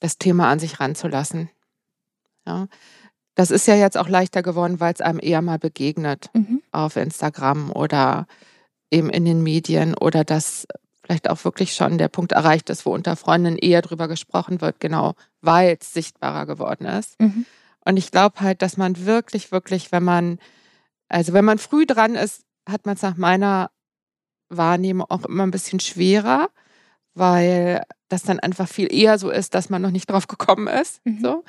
[0.00, 1.48] das Thema an sich ranzulassen.
[2.46, 2.68] Ja.
[3.34, 6.62] Das ist ja jetzt auch leichter geworden, weil es einem eher mal begegnet mhm.
[6.72, 8.26] auf Instagram oder
[8.90, 10.66] eben in den Medien oder dass
[11.02, 14.80] vielleicht auch wirklich schon der Punkt erreicht ist, wo unter Freundinnen eher drüber gesprochen wird,
[14.80, 17.20] genau weil es sichtbarer geworden ist.
[17.20, 17.46] Mhm.
[17.86, 20.38] Und ich glaube halt, dass man wirklich, wirklich, wenn man,
[21.08, 23.70] also wenn man früh dran ist, hat man es nach meiner
[24.48, 26.50] Wahrnehmung auch immer ein bisschen schwerer,
[27.14, 31.00] weil das dann einfach viel eher so ist, dass man noch nicht drauf gekommen ist.
[31.04, 31.20] Mhm.
[31.22, 31.44] So.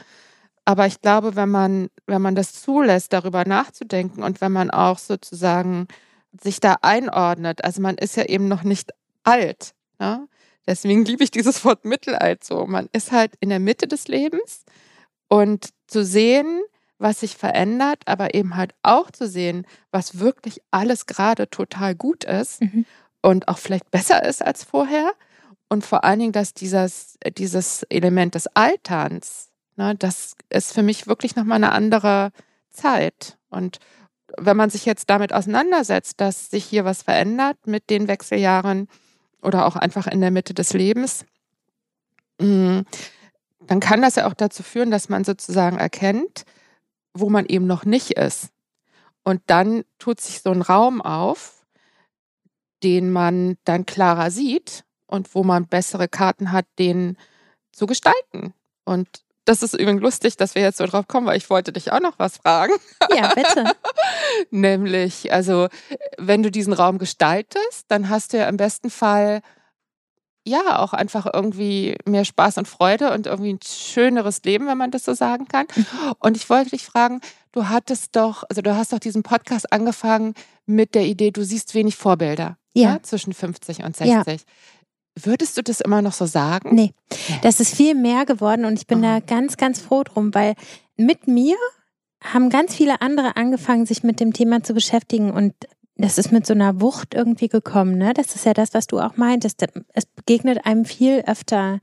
[0.64, 5.00] Aber ich glaube, wenn man, wenn man das zulässt, darüber nachzudenken und wenn man auch
[5.00, 5.88] sozusagen
[6.40, 8.92] sich da einordnet, also man ist ja eben noch nicht
[9.24, 9.74] alt.
[9.98, 10.28] Ne?
[10.68, 12.68] Deswegen liebe ich dieses Wort Mittelalt so.
[12.68, 14.66] Man ist halt in der Mitte des Lebens
[15.30, 16.62] und zu sehen,
[17.00, 22.24] was sich verändert, aber eben halt auch zu sehen, was wirklich alles gerade total gut
[22.24, 22.86] ist mhm.
[23.22, 25.12] und auch vielleicht besser ist als vorher.
[25.70, 31.08] Und vor allen Dingen, dass dieses, dieses Element des Alterns Ne, das ist für mich
[31.08, 32.32] wirklich nochmal eine andere
[32.72, 33.38] Zeit.
[33.50, 33.78] Und
[34.38, 38.88] wenn man sich jetzt damit auseinandersetzt, dass sich hier was verändert mit den Wechseljahren
[39.42, 41.26] oder auch einfach in der Mitte des Lebens,
[42.40, 42.80] mm,
[43.60, 46.46] dann kann das ja auch dazu führen, dass man sozusagen erkennt,
[47.14, 48.50] wo man eben noch nicht ist.
[49.24, 51.66] Und dann tut sich so ein Raum auf,
[52.84, 57.18] den man dann klarer sieht und wo man bessere Karten hat, den
[57.72, 58.54] zu gestalten.
[58.86, 59.08] Und
[59.46, 62.02] das ist übrigens lustig, dass wir jetzt so drauf kommen, weil ich wollte dich auch
[62.02, 62.74] noch was fragen.
[63.16, 63.72] Ja, bitte.
[64.52, 65.70] Nämlich, also,
[66.18, 69.42] wenn du diesen Raum gestaltest, dann hast du ja im besten Fall
[70.48, 74.92] ja auch einfach irgendwie mehr Spaß und Freude und irgendwie ein schöneres Leben, wenn man
[74.92, 75.68] das so sagen kann.
[75.76, 75.86] Mhm.
[76.20, 77.22] Und ich wollte dich fragen,
[77.52, 80.34] du hattest doch, also du hast doch diesen Podcast angefangen
[80.66, 82.94] mit der Idee, du siehst wenig Vorbilder ja.
[82.94, 84.42] ja zwischen 50 und 60.
[84.42, 84.46] Ja.
[85.20, 86.76] Würdest du das immer noch so sagen?
[86.76, 86.94] Nee,
[87.42, 89.02] das ist viel mehr geworden und ich bin oh.
[89.02, 90.54] da ganz, ganz froh drum, weil
[90.96, 91.56] mit mir
[92.22, 95.54] haben ganz viele andere angefangen, sich mit dem Thema zu beschäftigen und
[95.98, 98.14] das ist mit so einer Wucht irgendwie gekommen, ne?
[98.14, 99.64] Das ist ja das, was du auch meintest.
[99.94, 101.80] Es begegnet einem viel öfter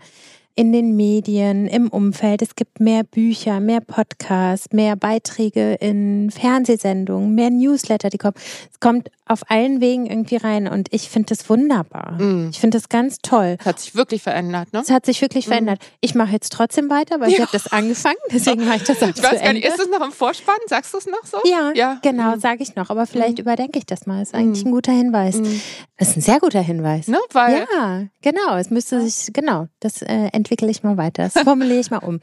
[0.57, 2.42] in den Medien, im Umfeld.
[2.42, 8.36] Es gibt mehr Bücher, mehr Podcasts, mehr Beiträge in Fernsehsendungen, mehr Newsletter, die kommen.
[8.70, 12.20] Es kommt auf allen Wegen irgendwie rein und ich finde das wunderbar.
[12.20, 12.50] Mm.
[12.50, 13.57] Ich finde das ganz toll.
[13.64, 14.80] Hat sich wirklich verändert, ne?
[14.80, 15.50] Es hat sich wirklich mm.
[15.50, 15.78] verändert.
[16.00, 17.36] Ich mache jetzt trotzdem weiter, weil ja.
[17.36, 19.88] ich habe das angefangen, deswegen mache ich das auch Ich weiß gar nicht, ist es
[19.88, 20.57] noch im Vorspann?
[20.66, 21.38] Sagst du es noch so?
[21.44, 21.98] Ja, ja.
[22.02, 22.40] genau, mm.
[22.40, 22.90] sage ich noch.
[22.90, 23.40] Aber vielleicht mm.
[23.40, 24.22] überdenke ich das mal.
[24.22, 24.68] Ist eigentlich mm.
[24.68, 25.36] ein guter Hinweis.
[25.36, 25.61] Mm.
[25.96, 27.09] Das ist ein sehr guter Hinweis.
[27.09, 27.18] Ne?
[27.32, 28.57] Weil ja, genau.
[28.59, 31.30] Es müsste sich, genau, das äh, entwickle ich mal weiter.
[31.32, 32.20] Das formuliere ich mal um.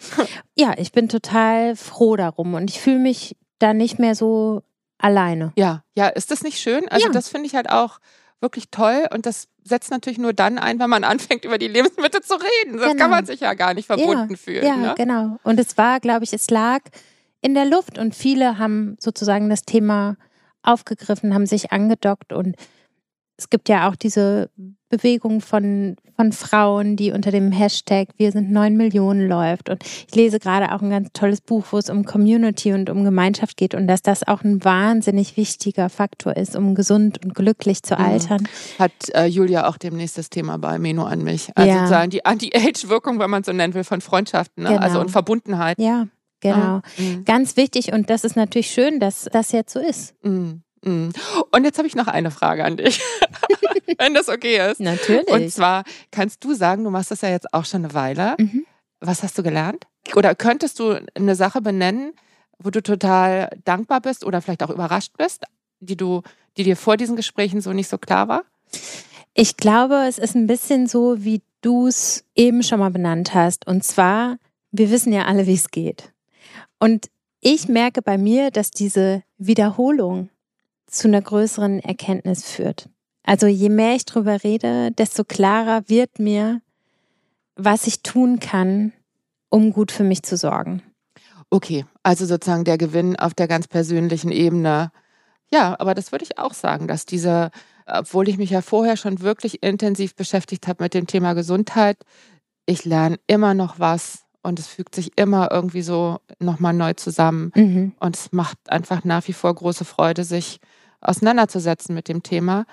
[0.55, 4.61] Ja, ich bin total froh darum und ich fühle mich da nicht mehr so
[4.99, 5.51] alleine.
[5.55, 6.87] Ja, ja, ist das nicht schön?
[6.89, 7.11] Also ja.
[7.11, 7.99] das finde ich halt auch
[8.39, 12.21] wirklich toll und das setzt natürlich nur dann ein, wenn man anfängt, über die Lebensmittel
[12.21, 12.77] zu reden.
[12.77, 13.01] Das genau.
[13.01, 14.65] kann man sich ja gar nicht verbunden ja, fühlen.
[14.65, 14.93] Ja, ne?
[14.95, 15.37] genau.
[15.43, 16.81] Und es war, glaube ich, es lag
[17.41, 20.17] in der Luft und viele haben sozusagen das Thema
[20.63, 22.55] aufgegriffen, haben sich angedockt und
[23.41, 24.51] es gibt ja auch diese
[24.89, 29.69] Bewegung von, von Frauen, die unter dem Hashtag Wir sind neun Millionen läuft.
[29.69, 33.03] Und ich lese gerade auch ein ganz tolles Buch, wo es um Community und um
[33.03, 37.81] Gemeinschaft geht und dass das auch ein wahnsinnig wichtiger Faktor ist, um gesund und glücklich
[37.81, 38.47] zu altern.
[38.77, 41.49] Hat äh, Julia auch demnächst das Thema bei Meno an mich.
[41.55, 41.79] Also ja.
[41.79, 44.69] sozusagen die Anti-Age-Wirkung, wenn man so nennen will, von Freundschaften, ne?
[44.69, 44.87] Also genau.
[44.87, 45.79] also und Verbundenheit.
[45.79, 46.07] Ja,
[46.41, 46.81] genau.
[46.99, 47.25] Mhm.
[47.25, 50.13] Ganz wichtig und das ist natürlich schön, dass das jetzt so ist.
[50.23, 50.61] Mhm.
[50.83, 51.11] Mhm.
[51.51, 53.01] Und jetzt habe ich noch eine Frage an dich,
[53.97, 54.79] wenn das okay ist.
[54.79, 55.27] Natürlich.
[55.27, 58.35] Und zwar kannst du sagen, du machst das ja jetzt auch schon eine Weile.
[58.39, 58.65] Mhm.
[58.99, 59.87] Was hast du gelernt?
[60.15, 62.13] Oder könntest du eine Sache benennen,
[62.59, 65.43] wo du total dankbar bist oder vielleicht auch überrascht bist,
[65.79, 66.21] die du,
[66.57, 68.43] die dir vor diesen Gesprächen so nicht so klar war?
[69.33, 73.65] Ich glaube, es ist ein bisschen so, wie du es eben schon mal benannt hast.
[73.67, 74.37] Und zwar,
[74.71, 76.11] wir wissen ja alle, wie es geht.
[76.79, 77.07] Und
[77.39, 80.29] ich merke bei mir, dass diese Wiederholung
[80.91, 82.89] zu einer größeren Erkenntnis führt.
[83.23, 86.61] Also je mehr ich drüber rede, desto klarer wird mir,
[87.55, 88.93] was ich tun kann,
[89.49, 90.81] um gut für mich zu sorgen.
[91.49, 94.91] Okay, also sozusagen der Gewinn auf der ganz persönlichen Ebene.
[95.51, 97.51] Ja, aber das würde ich auch sagen, dass diese,
[97.85, 101.97] obwohl ich mich ja vorher schon wirklich intensiv beschäftigt habe mit dem Thema Gesundheit,
[102.65, 107.51] ich lerne immer noch was und es fügt sich immer irgendwie so nochmal neu zusammen.
[107.53, 107.93] Mhm.
[107.99, 110.59] Und es macht einfach nach wie vor große Freude, sich
[111.01, 112.65] auseinanderzusetzen mit dem Thema.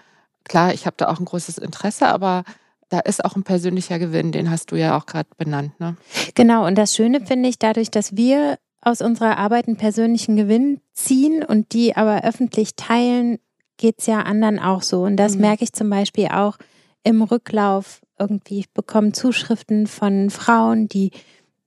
[0.44, 2.44] Klar, ich habe da auch ein großes Interesse, aber
[2.88, 5.78] da ist auch ein persönlicher Gewinn, den hast du ja auch gerade benannt.
[5.78, 5.96] Ne?
[6.34, 10.80] Genau, und das Schöne finde ich, dadurch, dass wir aus unserer Arbeit einen persönlichen Gewinn
[10.92, 13.38] ziehen und die aber öffentlich teilen,
[13.76, 15.02] geht es ja anderen auch so.
[15.02, 15.42] Und das mhm.
[15.42, 16.56] merke ich zum Beispiel auch
[17.04, 18.60] im Rücklauf irgendwie.
[18.60, 21.10] Ich bekomme Zuschriften von Frauen, die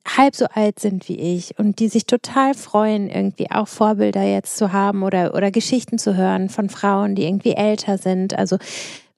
[0.08, 4.58] halb so alt sind wie ich und die sich total freuen, irgendwie auch Vorbilder jetzt
[4.58, 8.38] zu haben oder, oder Geschichten zu hören von Frauen, die irgendwie älter sind.
[8.38, 8.58] Also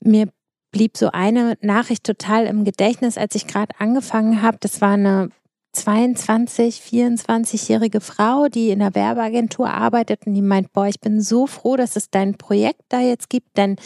[0.02, 0.28] mir
[0.72, 4.58] blieb so eine Nachricht total im Gedächtnis, als ich gerade angefangen habe.
[4.60, 5.30] Das war eine
[5.74, 11.48] 22, 24-jährige Frau, die in einer Werbeagentur arbeitet und die meint, boah, ich bin so
[11.48, 13.78] froh, dass es dein Projekt da jetzt gibt, denn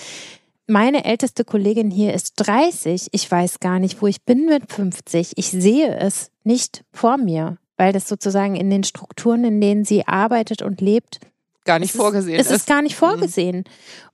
[0.68, 3.08] meine älteste Kollegin hier ist 30.
[3.12, 5.34] Ich weiß gar nicht, wo ich bin mit 50.
[5.38, 10.08] Ich sehe es nicht vor mir, weil das sozusagen in den Strukturen, in denen sie
[10.08, 11.20] arbeitet und lebt,
[11.68, 12.48] gar nicht vorgesehen ist.
[12.48, 13.06] Es ist gar nicht mhm.
[13.06, 13.64] vorgesehen.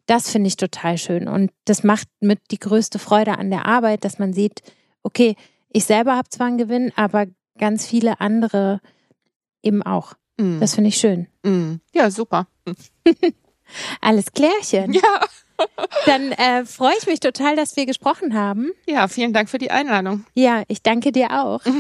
[0.06, 1.28] Das finde ich total schön.
[1.28, 4.62] Und das macht mit die größte Freude an der Arbeit, dass man sieht,
[5.04, 5.36] okay,
[5.72, 7.28] ich selber habe zwar einen Gewinn, aber
[7.58, 8.82] ganz viele andere
[9.62, 10.14] eben auch.
[10.38, 10.60] Mm.
[10.60, 11.28] Das finde ich schön.
[11.44, 11.76] Mm.
[11.94, 12.48] Ja, super.
[14.02, 14.94] Alles klärchen.
[14.94, 15.26] Ja.
[16.06, 18.72] Dann äh, freue ich mich total, dass wir gesprochen haben.
[18.88, 20.26] Ja, vielen Dank für die Einladung.
[20.34, 21.62] Ja, ich danke dir auch.